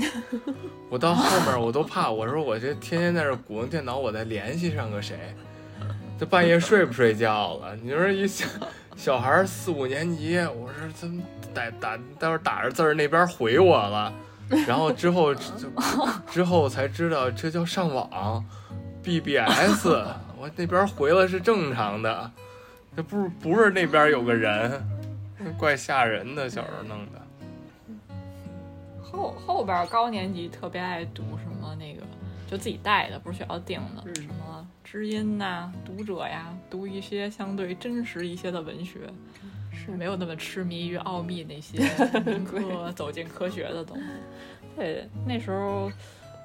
[0.89, 5.35] 我到后面我都怕，我说我这天天在这鼓动电脑，我再联系上个谁？
[6.19, 7.77] 这半夜睡不睡觉了？
[7.83, 8.47] 你说一小
[8.97, 11.23] 小孩四五年级，我说怎么
[11.53, 14.13] 打打待会打着字儿那边回我了？
[14.67, 15.41] 然后之后就
[16.31, 18.45] 之后才知道这叫上网
[19.03, 19.87] ，BBS，
[20.39, 22.31] 我那边回了是正常的，
[22.95, 24.83] 这不不是那边有个人，
[25.59, 27.23] 怪吓人的，小时候弄的。
[29.03, 32.03] 后后边高年级特别爱读什么那个，
[32.47, 39.01] 就自己带的，不是学校订的，嗯什么知音呐、读者呀，读一些相对真实一些的文学，
[39.71, 41.79] 是没有那么痴迷于奥秘那些
[42.95, 44.05] 走进科学的东西。
[44.77, 45.91] 对，那时候。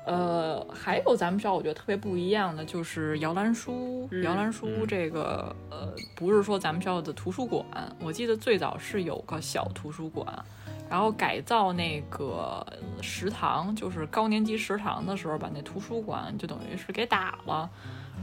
[0.08, 4.24] 呃，还有咱们学校我觉得特别不一样的就是摇篮书，嗯。
[4.24, 4.88] 摇篮书嗯。
[4.88, 7.66] 这个呃，不是说咱们学校的图书馆，
[8.00, 10.26] 我记得最早是有个小图书馆，
[10.90, 12.66] 然后改造那个
[13.02, 17.70] 食堂，就是高年级食堂的时候，把那图书馆就等于是给打了，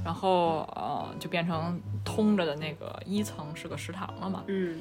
[0.02, 4.42] 然后呃就变成通着的那个一层是个食堂了嘛。
[4.46, 4.80] 嗯。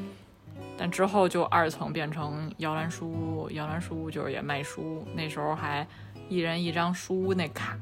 [0.77, 5.85] 但之后就二层变成摇篮书，摇篮书就是也卖书，那时候还
[6.29, 7.77] 一人一张书那卡，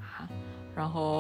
[0.76, 1.20] 然后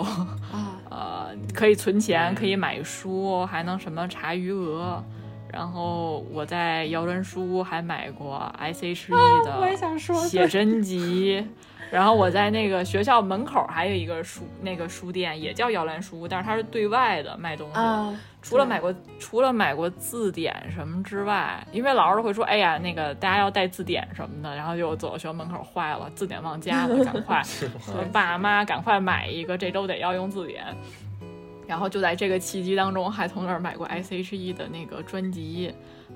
[0.51, 5.03] 啊， 呃可以存钱，可以买书，还能什么查余额。
[5.51, 9.11] 然后我在摇篮书还买过 S.H.E
[9.43, 9.59] 的
[10.29, 11.45] 写真集，
[11.91, 17.77] 然后我在那个学校门口还有一个书，那个书店也叫摇篮书，但是它是对外的卖东西
[18.41, 30.65] 除了买过除了买过字典什么之外，因为老师都会说，哎呀，那个大家要带字典什么的，然后就走到学校门口坏了，字典忘家了，赶快 说爸妈赶快买一个，这周得要用字典。
[31.67, 35.73] 然后就在这个契机当中，还从那儿买过 S.H.E 的那个专辑，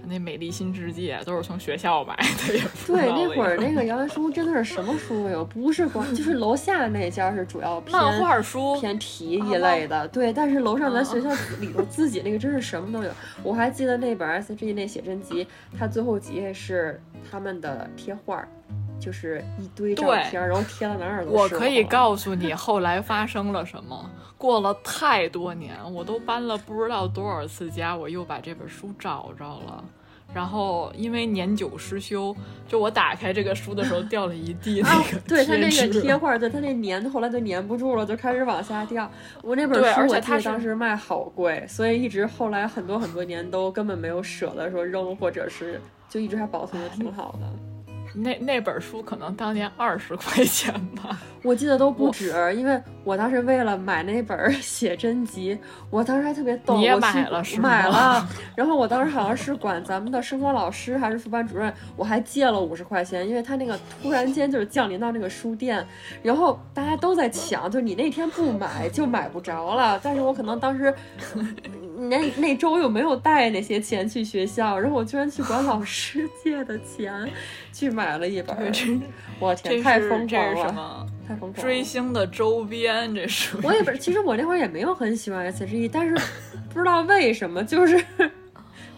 [0.07, 10.31] 那《美丽新世界》都是从学校买的，对，那会儿那个摇篮书真的是什么书都有，不是光就是楼下那家是主要偏漫画书，偏题一类的，对。
[10.31, 11.29] 但是楼上咱啊学校
[11.59, 13.11] 里头自己那个真是什么都有。
[13.43, 15.47] 我还记得那本 S G 那写真集，
[15.77, 18.47] 它最后几页是他们的贴画儿，
[18.99, 21.55] 就是一堆照对片儿，然后贴到哪儿都是。
[21.55, 24.09] 我可以告诉你后来发生了什么。
[24.37, 29.83] 过了太多年，我都搬了不知道多少次家，我又把这本书找着了。
[30.33, 32.35] 然后因为年久失修，
[32.67, 39.09] 就我打开这个书的时候掉了一地那啊个，对它那个贴画儿，对它那粘后来就粘不住了，就开始往下掉。
[39.41, 45.79] 我那本书我记得而且它当时卖好贵，所以一直后来很多很多年都根本没有舍得说扔，或者是
[46.09, 47.47] 就一直还保存的挺好的。
[48.15, 51.19] 那那本书可能当年二十块钱吧。
[51.43, 55.55] 我记得都不止，因为我当时为了买那本写真集，
[55.91, 65.85] 我当时还特别逗，你也买了是吗买了，然后我当时好像是管咱们的生活老师还是副班主任，我还借了五十块钱，因为他那个突然间就是降临到那个书店，
[66.23, 70.91] 然后大家都在抢，就你那天不买就买不着了，但是我可能当时。
[71.97, 77.31] 那那周又没有带那些钱去学校，然后我居然去管老师借的钱
[77.71, 78.55] 去买了一本
[79.39, 81.07] 我这天，太是疯狂这是什了，么？
[81.27, 81.65] 太疯狂！
[81.65, 86.15] 追星的周边，这是我也不是，其实我那会儿也没有很喜欢 S.H.E，但是
[86.73, 88.01] 不知道为什么，就是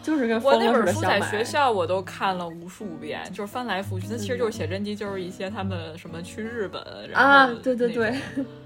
[0.03, 1.01] 就是跟我疯了似那本书。
[1.01, 4.07] 在学校我都看了无数遍，就是翻来覆去。
[4.07, 8.13] 它其实就是写真集，就是一些他们什么去日本，然后啊，对对对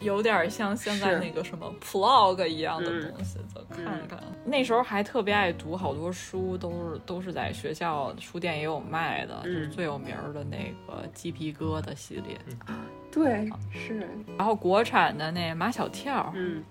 [0.00, 4.18] 有点像现在那个什么 plog 一样的嗯东西，就看看。
[4.44, 12.38] 那时候还特别爱读好多书，都是都是在学校书店也有卖的，就是嗯最有名儿的那个鸡皮疙瘩系列，
[13.10, 16.62] 对是，然后国产的那马小跳嗯，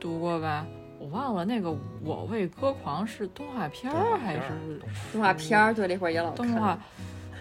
[0.00, 0.66] 读过吧？
[0.98, 1.70] 我忘了那个
[2.02, 4.40] 《我为歌狂》是动画片儿还是
[5.12, 6.46] 动画片儿，对那会儿也老看。
[6.46, 6.78] 动画？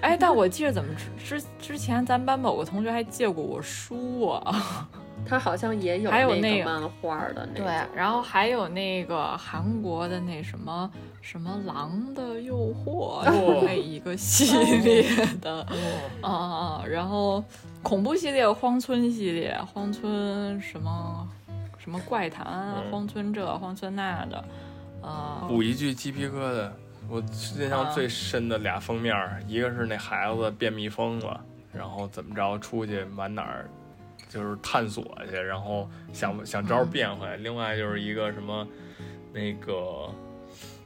[0.01, 4.87] 哎，但我记得怎么之之之前咱班某个同学还借过我书啊。
[5.27, 10.89] 他好像也有那还有那个漫画的那对，然后还有那个韩国的那什么
[11.21, 15.03] 什么《狼的诱惑》哦那一个系列
[15.41, 15.75] 的，哦，
[16.21, 17.43] 啊啊，然后
[17.83, 21.27] 恐怖系列、荒村系列、荒村什么
[21.77, 22.47] 什么怪谈、
[22.77, 22.89] 嗯。
[22.89, 24.43] 荒村这、荒村那的，
[25.03, 26.69] 啊、补一句鸡皮疙瘩，
[27.09, 27.19] 我
[27.59, 31.43] 印象啊最深的俩封面儿，一个是那孩子变蜜蜂了，
[31.73, 33.69] 然后怎么着出去满哪儿
[34.27, 38.67] 就是探索去，然后想想招儿变回来；另外就是一个什么
[39.33, 40.07] 那个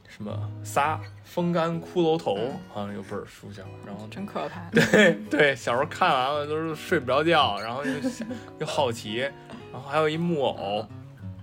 [0.08, 2.36] 什么仨风干骷髅头，
[2.72, 4.62] 好像有本儿书叫，然后真可怕。
[4.70, 8.26] 对对，小时候看完了都是睡不着觉，然后又想
[8.58, 10.86] 又好奇，然后还有一木偶，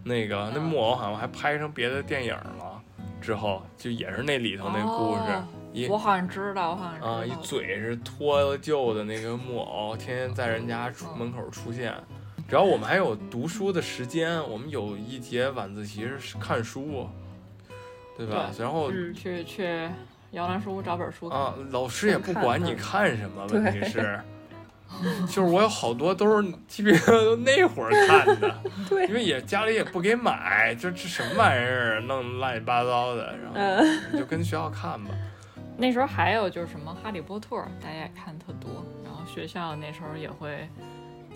[0.03, 2.60] 那个那木偶好像还拍成别的电影了，
[3.21, 7.07] 之后就也是那里头那故事，哦一我好像知道，我好像知道。
[7.07, 11.93] 啊一嘴是脱了臼的那个木偶，天天在人家出门口出现。
[12.49, 17.07] 只要我们还有读书的时间，我们有一节晚自习是看书，
[18.17, 18.51] 对吧？
[18.59, 19.87] 然后嗯，去去
[20.31, 21.39] 摇篮书屋找本书看。
[21.39, 24.19] 啊，老师也不管你看什么，问题是，
[25.27, 28.55] 就是我有好多都是基本上都那会儿看的，
[28.89, 35.11] 对因为也家里也不给买，就这什么玩意儿，弄乱七八糟的，然后嗯就跟学校看吧。
[35.77, 38.85] 那时候还有就是什么《哈利波特》，大家也看特多。
[39.03, 40.67] 然后学校那时候也会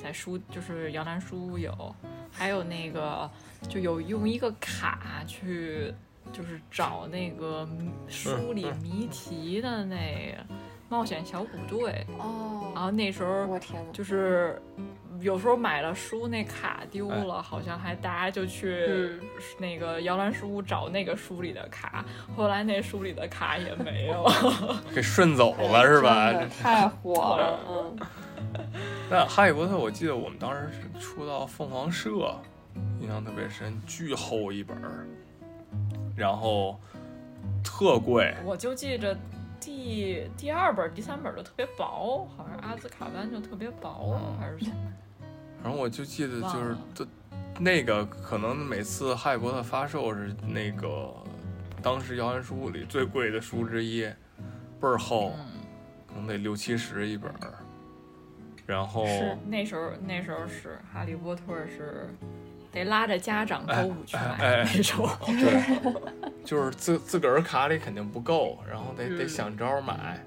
[0.01, 1.95] 在书，就是摇篮书屋有，
[2.31, 3.27] 还有那个
[3.67, 5.91] 就有用一个卡去，
[6.31, 7.67] 就是找那个
[8.07, 10.55] 书里谜题的那个
[10.89, 12.71] 冒险小虎队哦。
[12.75, 14.61] 然哦，后那时候我天，就是
[15.21, 19.19] 有时候买了书，那卡丢了，好像还大家就去嗯
[19.57, 22.03] 那个摇篮书屋找那个书里的卡，
[22.35, 24.25] 后来那书里的卡也没有。
[24.93, 26.33] 给顺走了是吧？
[26.61, 27.97] 太火了， 嗯，
[29.09, 32.09] 那哈利波特，我记得我们当时是出到凤凰社，
[32.99, 34.77] 印象特别深，巨厚一本，
[36.15, 36.77] 然后
[37.63, 39.17] 特贵，我就记着
[39.59, 44.75] 第第二本、第三本都特别薄，好像阿兹卡班就特别薄，嗯还是什么？
[45.61, 47.05] 反正我就记得就是都
[47.59, 51.11] 那个可能每次哈利波特发售是那个
[51.81, 54.01] 当时摇篮书屋里最贵的书之一，
[54.79, 55.45] 倍儿厚，嗯，
[56.07, 57.31] 可能得六七十一本，
[58.65, 62.09] 然后是那时候那时候是哈利波特是
[62.75, 65.09] 得拉着家长购物去买那种。
[65.25, 65.93] 对，
[66.45, 70.19] 就是自自个儿卡里肯定不够，然后得得嗯想招儿买。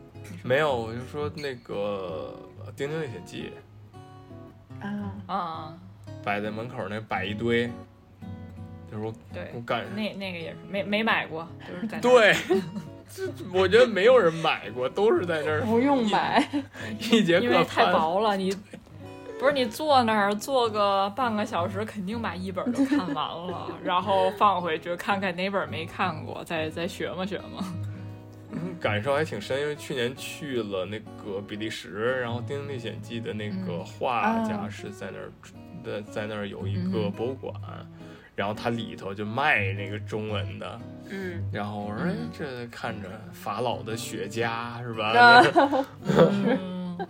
[0.42, 2.34] 没有，我就说那个
[2.76, 3.52] 《丁丁历险记
[4.80, 5.78] 啊，啊，》
[6.24, 7.66] 摆在门口那摆一堆，
[8.90, 12.34] 就是我对我，赶那那个也是没没买过，就是在对，
[13.14, 13.22] 这
[13.54, 16.46] 我觉得没有人买过，都是在那儿不用买，
[17.00, 17.90] 一节课因为太。
[17.92, 18.54] 薄了，你
[19.38, 27.64] 不是你坐那儿坐个半个小时，肯定把一本都看完了， 然后放回去看看哪本没看过，再再学嘛学嘛。
[28.50, 33.84] 嗯感受还挺深，因为去年去了那个比利时，然后《丁丁历险记》的那个嗯。
[33.84, 35.30] 画家啊是在那儿
[35.84, 37.52] 的，在那儿有一个博物馆，
[38.34, 40.80] 然后它里头就卖那个中文的，
[41.10, 45.12] 嗯，然后我说，这看着法老的雪茄是吧？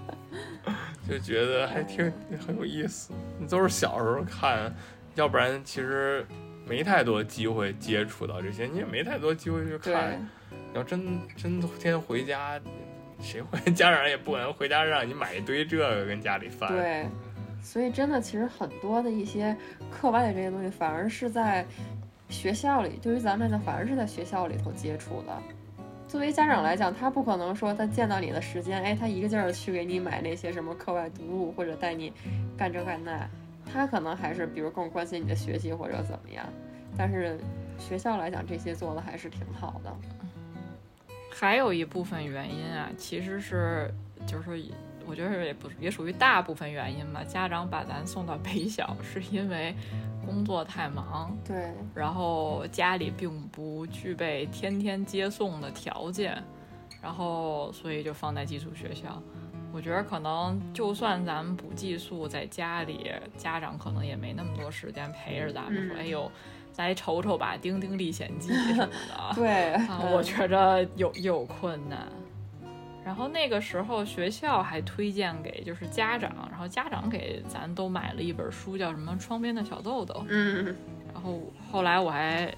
[1.08, 2.12] 就觉得还挺
[2.46, 3.12] 很有意思。
[3.48, 4.74] 都是小时候看，
[5.14, 6.26] 要不然其实
[6.66, 10.28] 没太多机会接触到这些，你也没太多机会去对，看。
[10.74, 12.60] 要真真天天回家，
[13.20, 16.70] 谁会 家长也不可能回家让你买一堆这个跟家里翻。
[16.70, 17.06] 对，
[17.62, 19.56] 所以真的其实很多的一些
[19.90, 21.66] 课外的这些东西，反而是在
[22.28, 25.42] 学校里，对于咱们来讲，反而是在学校里头接触的。
[26.08, 32.10] 作为家长来讲，他不可能说他见到你的时间，哎，他一个劲儿去给你买那些什么课外读物，或者带你
[32.56, 33.28] 干这干那，
[33.70, 36.46] 他可能还是比如更关心你的学习或者怎么样。
[36.96, 37.38] 但是
[37.78, 39.94] 学校来讲，这些做的还是挺好的。
[41.30, 43.92] 还有一部分原因啊，其实是
[44.26, 44.64] 就是
[45.06, 47.22] 我觉得也不也属于大部分原因吧。
[47.22, 49.74] 家长把咱送到北小，是因为
[50.28, 56.42] 工作太忙，对，然后家里并不具备天天接送的条件，
[57.00, 59.22] 然后所以就放在寄宿学校。
[59.72, 66.30] 我觉得可能就算咱们不寄宿，在家里，家长可能也没那么多时间陪着咱们说，嗯哎呦，
[66.76, 69.34] 来瞅瞅吧，《丁丁历险记》什么的。
[69.36, 72.06] 对，啊，嗯我觉着有有困难。
[73.08, 80.14] 然后那个时候学校还推荐给就是家长，然后家长给咱都买了一本书，叫什么《窗边的小豆豆》。
[80.28, 80.76] 嗯，
[81.14, 81.40] 然后
[81.72, 82.54] 后来我还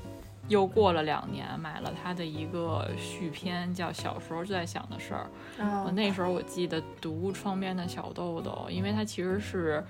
[0.48, 5.30] 又过了两年，买了他的一个续篇，叫《小时候就在想的事儿》。
[5.62, 9.84] 啊我那时候我记得读《窗边的小豆豆》，因为它其实是，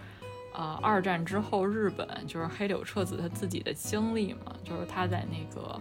[0.52, 5.80] 呃，二战之后日本就是黑柳彻子他自己的经历嘛，就是他在那个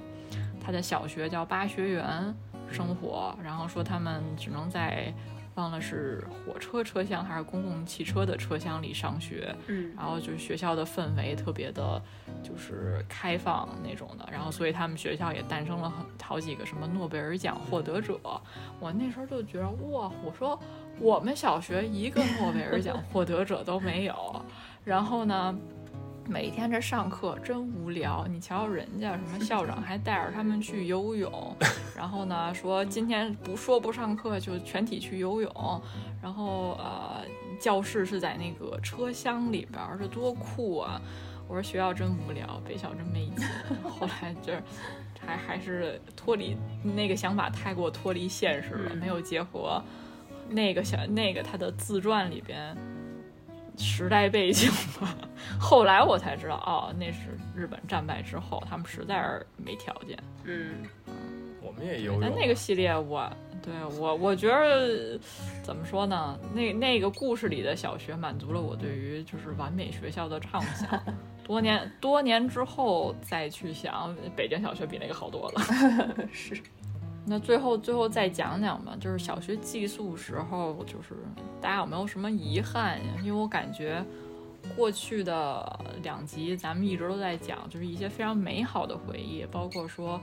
[0.63, 2.33] 他的小学叫八学园
[2.71, 5.13] 生活，然后说他们只能在
[5.55, 12.01] 忘了是火车车厢还是公共汽车的车厢里上学，嗯然后就是学校的氛围特别的，
[12.41, 18.17] 就是开放那种的，然后所以他们学校也诞生了很好几个什么诺贝尔奖获得者。
[18.79, 20.57] 我那时候就觉得哇，我说
[20.99, 24.45] 我们小学一个诺贝尔奖获得者都没有，
[24.85, 25.57] 然后呢。
[26.29, 31.55] 每天这上课真无聊，你瞧瞧人家什么校长还带着他们去游泳，
[31.97, 35.81] 然后呢说今天不说不上课就全体去游泳，
[36.21, 37.25] 然后呃
[37.59, 41.01] 教室是在那个车厢里边儿，这多酷啊！
[41.47, 43.47] 我说学校真无聊，北校真没劲。
[43.89, 44.61] 后来就是
[45.25, 49.81] 还还是脱离那个想法太过脱离现实了，嗯没有结合
[50.47, 52.77] 那个小那个他的自传里边
[53.79, 54.69] 时代背景
[54.99, 55.15] 吧。
[55.59, 60.17] 后来我才知道，哦，那是日本战败之后，他们实在是没条件。
[60.43, 60.83] 嗯，
[61.61, 63.27] 我们也游泳，但那个系列我
[63.63, 65.19] 对对我，我觉得
[65.63, 66.37] 怎么说呢？
[66.53, 71.01] 那那个故事里的小学满足了我对于就是完美学校的畅想。
[71.43, 75.61] 多年多年之后再去想，北京小学比那个好多了。
[76.31, 76.61] 是。
[77.29, 81.15] 那最后最后再讲讲吧，就是小学寄宿时候，就是
[81.61, 83.13] 大家有没有什么遗憾呀？
[83.19, 84.03] 因为我感觉
[84.75, 90.19] 过去的两集咱们一直都在讲，就是一些非常美好的回忆，包括说。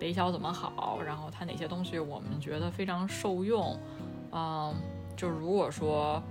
[0.00, 0.98] 北小怎么好？
[1.04, 3.78] 然后它哪些东西我们觉得非常受用？
[4.32, 4.74] 嗯，
[5.14, 6.22] 就如果说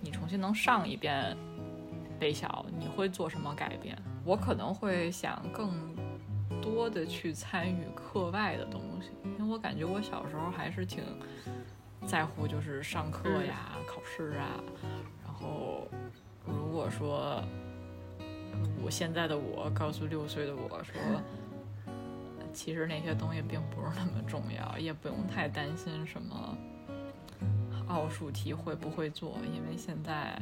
[0.00, 1.36] 你重新能上一遍
[2.20, 3.98] 北小，你会做什么改变？
[4.24, 5.72] 我可能会想更
[6.60, 11.02] 多的去参与课外的东西，因为我感觉我小时候还是挺
[12.06, 14.60] 在乎就是上课呀、考试啊。
[15.24, 15.86] 然后
[16.44, 17.42] 如果说
[18.82, 20.94] 我现在的我告诉六岁的我说。
[22.52, 26.56] 其实那些东西并不是那么重要，也不用太担心什么
[27.86, 30.40] 奥数题会不会做，因为现在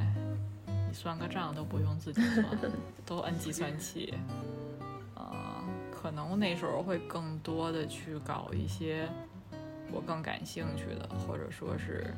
[0.65, 2.47] 你算个账都不用自己算，
[3.05, 4.15] 都摁计算器。
[6.05, 9.09] 啊，可能那时候会更多的去搞一些
[9.91, 12.13] 我更感兴趣的，或者说是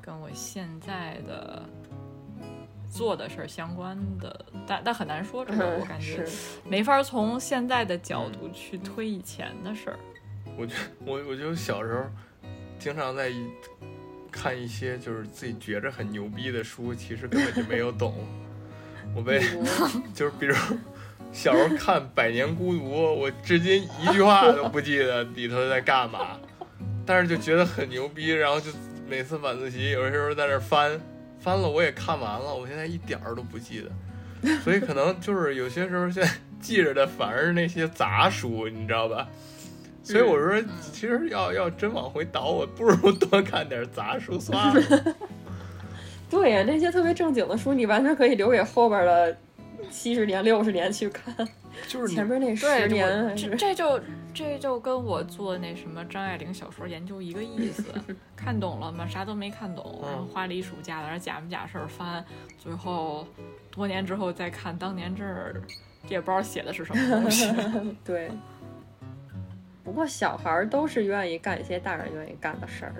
[0.00, 1.62] 跟我现在的。
[2.92, 6.26] 做的事儿相关的，但但很难说，这个我感觉
[6.68, 9.98] 没法从现在的角度去推以前的事儿。
[10.58, 10.74] 我觉
[11.06, 12.02] 我我就小时候
[12.80, 13.30] 经常在
[14.32, 18.12] 看一些就是自己觉着很牛逼的书，其实根本就没有懂。
[19.14, 19.40] 我被
[20.12, 20.56] 就是比如
[21.32, 26.38] 小时候看《百年孤独》，我至今一句话都不记得里头在干嘛，
[27.06, 28.70] 但是就觉得很牛逼，然后就
[29.08, 31.00] 每次晚自习有时候在那翻。
[31.42, 39.26] 翻了我也看完了，我现在一点儿都不记得，所以可能就是有些时候现在记着的反而是那些杂书，你知道吧？
[40.02, 40.62] 所以我说，
[40.92, 45.14] 其实要要真往回倒，我不如多看点杂书算了。
[46.28, 49.34] 对呀，那些特别正经的书，你完全可以留给后边的
[49.90, 51.34] 七十年、六十年去看。
[51.86, 54.00] 就是前面那十年，这这就
[54.34, 57.84] 这就跟我做那什么张爱玲小说研究一个意思，
[58.36, 59.06] 看懂了吗？
[59.06, 62.22] 啥都没看懂，然后花了一暑假在那假模假式翻，
[62.58, 63.26] 最后
[63.70, 65.62] 多年之后再看当年这儿，
[66.08, 67.50] 也不知道写的是什么东西。
[68.04, 68.30] 对，
[69.84, 72.94] 不过小孩儿都是愿意干一些大人愿意干的事儿。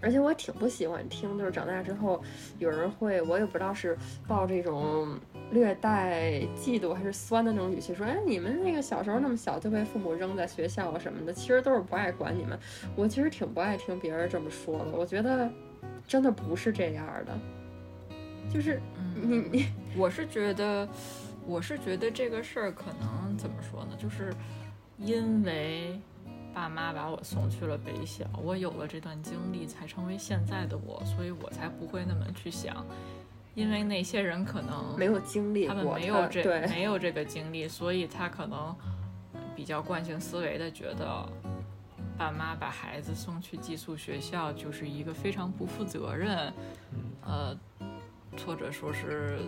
[0.00, 2.22] 而且我挺不喜欢听，就是长大之后
[2.58, 3.96] 有人会，我也不知道是
[4.26, 5.18] 抱这种
[5.52, 12.58] 略带嫉妒还是酸的那种语气说，哎，你们那个小时候那么小就被父母扔在学校啊什么的，其实都是不爱管你们。
[12.96, 15.50] 我其实挺不爱听别人这么说的，我觉得
[16.08, 17.38] 真的不是这样的，
[18.52, 18.80] 就是
[19.14, 20.88] 你你，我是觉得，
[21.46, 24.32] 我是觉得这个事儿可能怎么说呢，就是
[24.96, 26.00] 因为。
[26.52, 32.84] 爸妈把我送去了北小，我有了这段经历，才成为现在的我，所以我才不会那么去想，
[33.54, 38.74] 因为那些人可能没有经历，他们没有这没有这个经历，所以他可能
[39.54, 41.28] 比较惯性思维的觉得，
[42.18, 46.52] 爸妈把孩子送去寄宿学校就是一个非常不负责任，
[47.22, 47.56] 呃，
[48.44, 49.38] 或者说是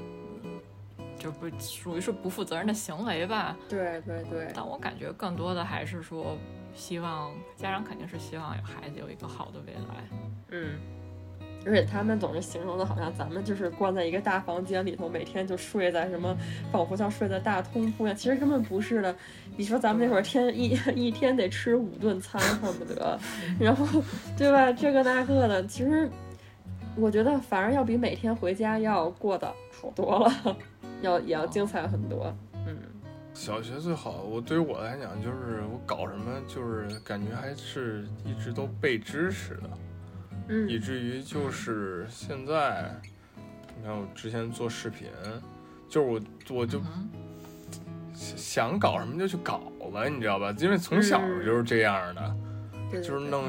[1.22, 3.56] 就不属于是不负责任的行为吧？
[3.68, 4.48] 对对对。
[4.54, 6.36] 但我感觉更多的还是说。
[6.74, 10.08] 希望家长肯定是希望有孩子有一个好的未来，
[10.52, 10.70] 嗯，
[11.66, 16.34] 而且他们总是形容的好像咱们就是关在一个大房间里头，每天就睡在什么，
[16.72, 19.14] 仿佛像睡在大通铺一样，其实根本不是的。
[19.54, 23.20] 你说咱们那会儿天一一天得吃五顿餐，恨不得，
[23.60, 23.86] 然后
[24.34, 24.72] 对吧？
[24.72, 26.08] 这个那个的，其实
[26.96, 30.56] 我觉得反而要比每天回家要过得好多了，
[31.02, 32.34] 要也要精彩很多。
[32.66, 32.78] 嗯
[33.34, 39.70] 小学最好，我对于我来讲，就是我搞什么，就是感觉还是一直都被支持的，
[40.48, 42.94] 嗯，以至于就是现在，
[43.74, 45.08] 你看我之前做视频，
[45.88, 46.20] 就是我
[46.58, 46.78] 我就
[48.14, 49.62] 想搞什么就去搞
[49.94, 50.54] 了，你知道吧？
[50.58, 53.44] 因为从小就是这样的，就是弄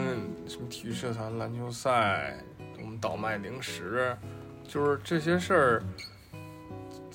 [0.48, 2.38] 什么体育社团、篮球赛，
[2.82, 4.15] 我们倒卖零食，
[4.65, 5.84] 就是这些事儿。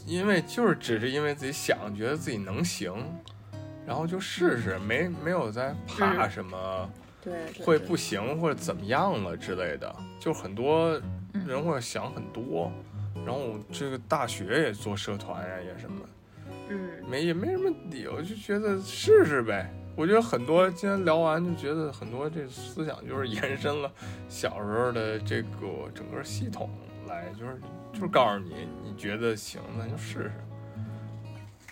[0.09, 2.94] 因为就是只是因为自己想，觉得自己能行，
[3.86, 6.90] 然后就试试，没没有在怕什么，
[7.22, 9.94] 对，会不行或者怎么样了之类的。
[10.18, 10.98] 就很多
[11.47, 12.72] 人会想很多，
[13.26, 16.01] 然后这个大学也做社团呀，也什么，
[16.70, 19.70] 嗯，没也没什么理由，就觉得试试呗。
[19.94, 23.93] 我觉得很多今天聊完就觉得很多这思想就是 延伸了
[24.28, 26.70] 小时候的这个整个系统
[27.18, 27.58] 来，就是。
[27.90, 30.32] 就是告诉你，你觉得行，那就试试。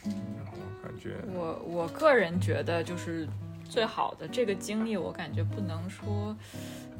[0.02, 0.52] 然后
[0.82, 3.28] 感觉我我个人觉得，就是
[3.68, 6.34] 最好的这个经历，我感觉不能说，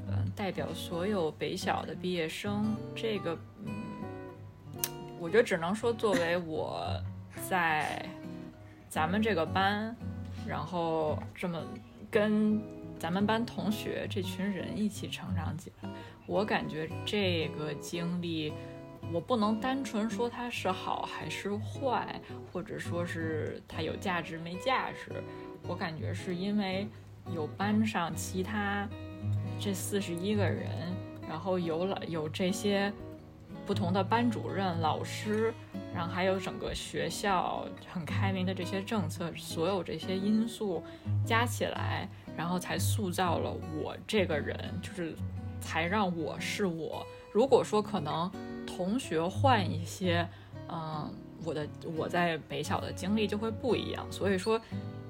[0.07, 3.73] 嗯，代表所有北小的毕业生，这个，嗯，
[5.19, 6.87] 我觉得只能说作为我
[7.49, 8.07] 在
[8.89, 9.97] 咱们这个班，
[10.47, 11.61] 然后这么
[12.11, 12.61] 跟
[12.99, 15.89] 咱们班同学这群人一起成长起来，
[16.27, 18.53] 我感觉这个经历，
[19.13, 22.21] 我不能单纯说它是好还是坏，
[22.53, 25.23] 或者说是它有价值没价值，
[25.69, 26.89] 我感觉是因为
[27.35, 28.89] 有班上其他。
[29.59, 30.69] 这四十一个人，
[31.27, 32.93] 然后有了有这些
[33.65, 35.53] 不同的班主任、老师，
[35.95, 40.85] 然后还有整个学校很开明的这些政策，所有这些因素
[41.25, 42.07] 加起来，
[42.37, 43.51] 然后才塑造了
[43.81, 45.15] 我这个人，就是
[45.61, 47.07] 才让我是我。
[47.33, 48.31] 如果说可能
[48.67, 50.29] 同学换一些，
[50.69, 51.11] 嗯，
[51.45, 54.07] 我的我在北小的经历就会不一样。
[54.11, 54.61] 所以说，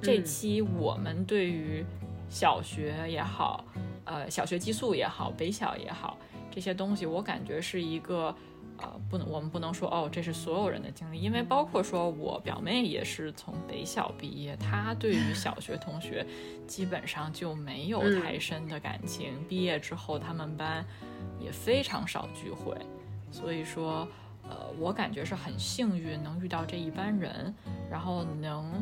[0.01, 1.85] 这期我们对于
[2.29, 3.65] 小学也好。
[4.05, 6.17] 呃，小学寄宿也好，北小也好，
[6.49, 8.33] 这些东西我感觉是一个，
[8.79, 16.27] 呃，不能，我们不能说哦，这是所有人的经历，因为包括说我表妹也是从北小毕业，她对于小学同学
[16.67, 20.85] 基本上就没有太深的感情，毕业之后他们班
[21.41, 22.77] 也非常少聚会，
[23.31, 24.07] 所以说，
[24.49, 27.55] 呃，我感觉是很幸运能遇到这一班人，
[27.91, 28.73] 然后能，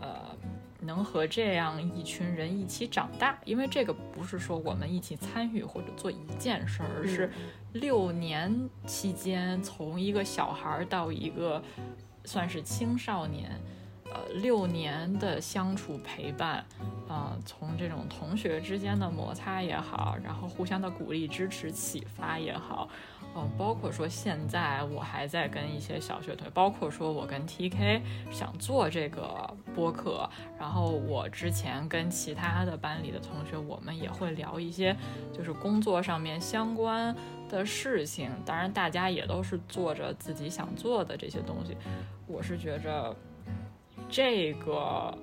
[0.00, 0.36] 呃。
[0.80, 7.30] 能和这样一群人一起长大，因为这个不是说我们一起参与或者做一件事儿，而是
[7.72, 11.62] 六年期间从一个小孩到一个
[12.24, 13.50] 算是青少年，
[14.04, 16.64] 呃，六年的相处陪伴，
[17.08, 22.88] 呃，从这种同学之间的摩擦也好，然后互相的鼓励支持启发也好。
[23.34, 28.00] 哦，包括说现在我还在跟一些小学同学，包括说我跟 TK
[28.30, 30.28] 想做这个播客，
[30.58, 34.96] 然后我之前跟其他的班里的同学，我们也会聊一些
[35.32, 37.14] 就是工作上面相关
[37.48, 38.30] 的事情。
[38.44, 41.76] 当然，大家也都是做着自己想做的这些东西。
[42.26, 43.14] 我是觉着
[44.08, 45.16] 这个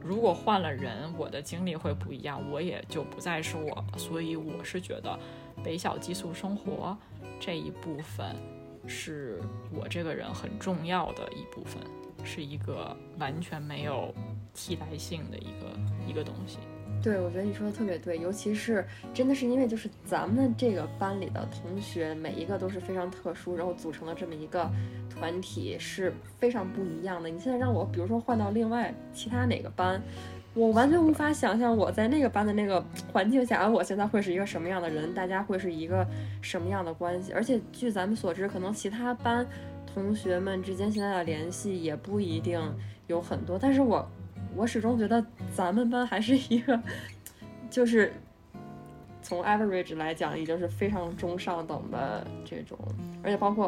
[0.00, 3.84] 如果换了人，我的经历会不一样，我也就不再是我。
[3.96, 5.18] 所以我是觉得
[5.64, 6.96] 北小寄宿生活。
[7.40, 8.36] 这一部分
[8.86, 9.40] 是
[9.72, 11.82] 我这个人很重要的一部分，
[12.22, 14.14] 是一个完全没有
[14.54, 15.76] 替代性的一个
[16.06, 16.58] 一个东西。
[17.02, 24.70] 对，我觉得你说的特别对，尤其是真的是因为就是咱们这个班里的同学每一个都是非常特殊，然后组成的这么一个
[25.10, 27.28] 团体是非常不一样的。
[27.28, 30.00] 你现在让我比如说换到另外其他哪个班？
[30.54, 32.82] 我完全无法想象我在那个班的那个
[33.12, 36.06] 环境下，我现在会是一个什么样的人，大家会是一个
[36.40, 37.32] 什么样的关系。
[37.32, 39.44] 而且据咱们所知，可能其他班
[39.92, 42.60] 同学们之间现在的联系也不一定
[43.08, 43.58] 有很多。
[43.58, 44.08] 但是我
[44.54, 46.80] 我始终觉得咱们班还是一个，
[47.68, 48.12] 就是
[49.22, 52.78] 从 average 来讲，已经是非常中上等的这种。
[53.24, 53.64] 而且包括，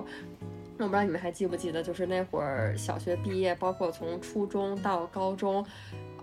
[0.78, 5.66] 我不知道你们还记不记得，就是那会儿小学毕业，包括从初中到高中。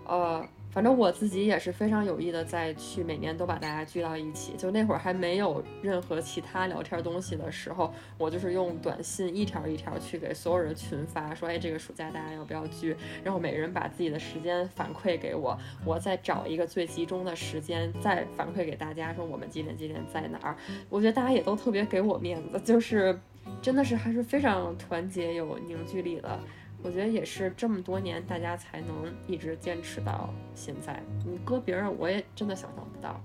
[0.06, 4.54] 呃，反正我自己也是非常有意的，在去每年都把大家聚到一起。
[4.58, 12.96] 就那会儿还没有任何其他聊天东西的时候，我就是用短信一条一条去给所有人群发，说，哎，这个暑假大家要不要聚？
[13.22, 20.56] 然后每个人把自己的时间反馈给我，我再找一个最集中的时间再反馈给大家，说我们几点几点在哪儿。
[20.90, 23.16] 我觉得大家也都特别给我面子，就是
[23.62, 26.36] 真的是还是非常团结有凝聚力的。
[26.84, 31.02] 我觉得也是这么多年，大家才能一直坚持到现在。
[31.24, 33.18] 你搁别人，我也真的想象不到。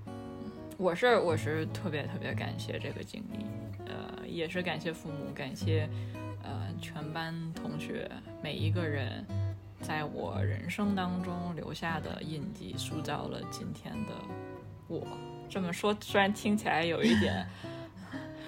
[0.78, 3.44] 我是我是特别特别感谢这个经历，
[3.84, 5.86] 呃，也是感谢父母，感谢
[6.42, 8.10] 呃全班同学
[8.42, 9.22] 每一个人，
[9.82, 14.12] 在我人生当中留下的印记，塑造了今天的
[14.88, 15.06] 我。
[15.50, 17.46] 这么说虽然听起来有一点。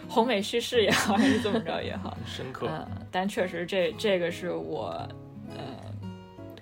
[0.09, 2.69] 宏美叙事也好，还是怎么着也好， 深刻。
[2.71, 5.07] 嗯，但确实这这个是我，
[5.51, 5.65] 呃，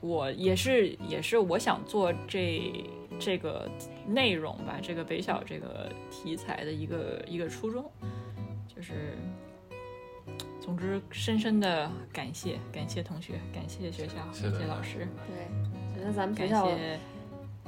[0.01, 2.73] 我也是也是我想做这
[3.19, 3.69] 这个
[4.07, 7.91] 内容吧，这个北小这个题材的一个一个初衷，
[8.69, 9.17] 就是，
[10.61, 15.09] 总之深深的感谢感谢同学，感谢学校，感谢老师。
[15.27, 16.69] 对，觉得咱们学校。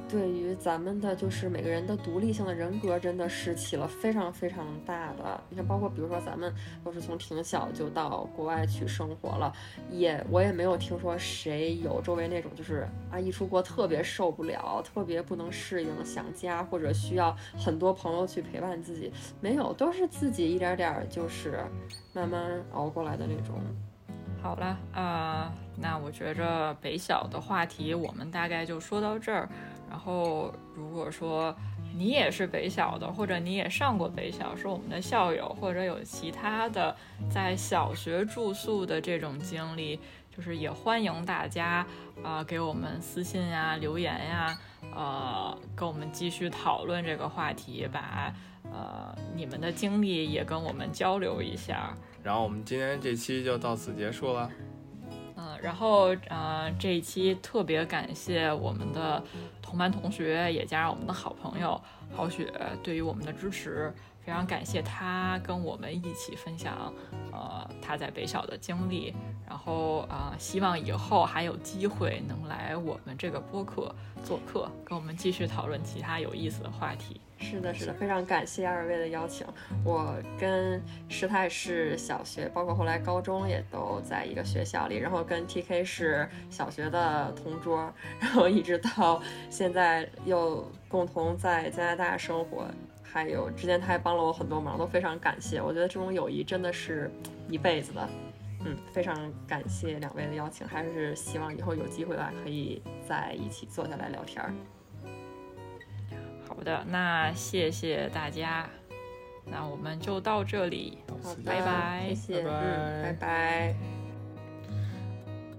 [0.09, 5.41] 对于咱们的，就是每个人的独立性的人格，真的是起了非常非常大的。
[5.49, 6.53] 你看，包括比如说咱们
[6.83, 9.51] 都是从挺小就到国外去生活了，
[9.89, 19.11] 也我也没有听说谁有周围那种就是啊一出国特别受不了，特别不能适应，想家或者需要很多朋友去陪伴自己，
[19.41, 21.63] 没有，都是自己一点点就是
[22.13, 23.55] 慢慢熬过来的那种。
[24.43, 29.47] 好了啊，那我觉着北小的话题我们大概就说到这儿。
[29.93, 31.55] 然后，如果说
[31.95, 36.95] 你也是北小的，或者你也上过北小，是我们的校友，或者有其他的
[37.29, 39.99] 在小学住宿的这种经历，
[40.35, 41.85] 就是也欢迎大家
[42.23, 44.57] 啊给我们私信呀、留言呀，
[44.95, 48.33] 呃，跟我们继续讨论这个话题，把
[48.71, 51.95] 呃你们的经历也跟我们交流一下。
[52.23, 54.49] 然后我们今天这期就到此结束了。
[55.43, 59.21] 嗯，然后呃，这一期特别感谢我们的
[59.61, 61.79] 同班同学，也加上我们的好朋友
[62.15, 62.49] 郝雪
[62.81, 63.93] 对于我们的支持，
[64.25, 66.93] 非常感谢他跟我们一起分享
[67.31, 69.13] 呃他在北小的经历，
[69.47, 73.93] 然后啊，希望以后还有机会能来我们这个播客
[74.23, 77.19] 做客，跟我们继续讨论其他有意思的话题。
[77.39, 79.45] 是的，是的，非常感谢二位的邀请。
[79.83, 92.65] 我跟师太是小学，包括后来高中也都在一个学校里，然后跟 TK 是小学的同桌，然后一直到现在又共同在加拿大生活，
[93.13, 95.61] 还有之前他还帮了我很多忙，都非常感谢。
[95.61, 97.11] 我觉得这种友谊真的是
[97.47, 98.09] 一辈子的。
[98.65, 104.51] 嗯，非常感谢两位的邀请，还是希望以后有机会的话可以在一起坐下来聊天儿。
[106.47, 108.67] 好的，那谢谢大家，
[109.45, 113.75] 那我们就到这里，好拜拜，谢谢，拜嗯，拜拜。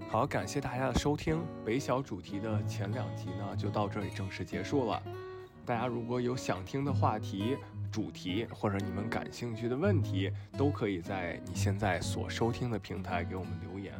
[0.09, 1.41] 好，感谢大家的收听。
[1.63, 5.01] 北小主题的前两集呢，就到这里正式结束了。
[5.65, 7.57] 大家如果有想听的话题、
[7.91, 13.93] 主题，或者你们感兴趣的问题，都可以在你现在所收听的平台给我们留言，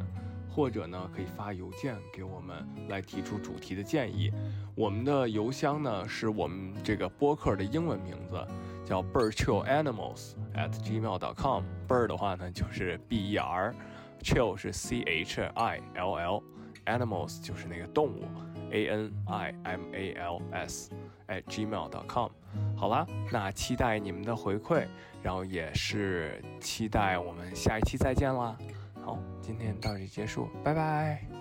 [0.48, 4.30] 或者呢，可以发邮件给我们来提出主题的建议。
[4.76, 8.46] 我们的邮箱呢，是我们这个播客的英文名字，
[8.84, 11.64] 叫 birdchillanimals at gmail.com。
[11.88, 13.74] bird 的话呢，就是 b e r。
[14.22, 18.24] chill 是 c h i l l，animals 就是那个动物
[18.72, 20.90] ，a n i m a l s
[21.28, 22.30] at gmail.com。
[22.76, 24.86] 好啦，那期待你们的回馈，
[25.22, 28.56] 然后也是期待我们下一期再见啦。
[29.04, 31.35] 好，今天到这里结束，拜拜。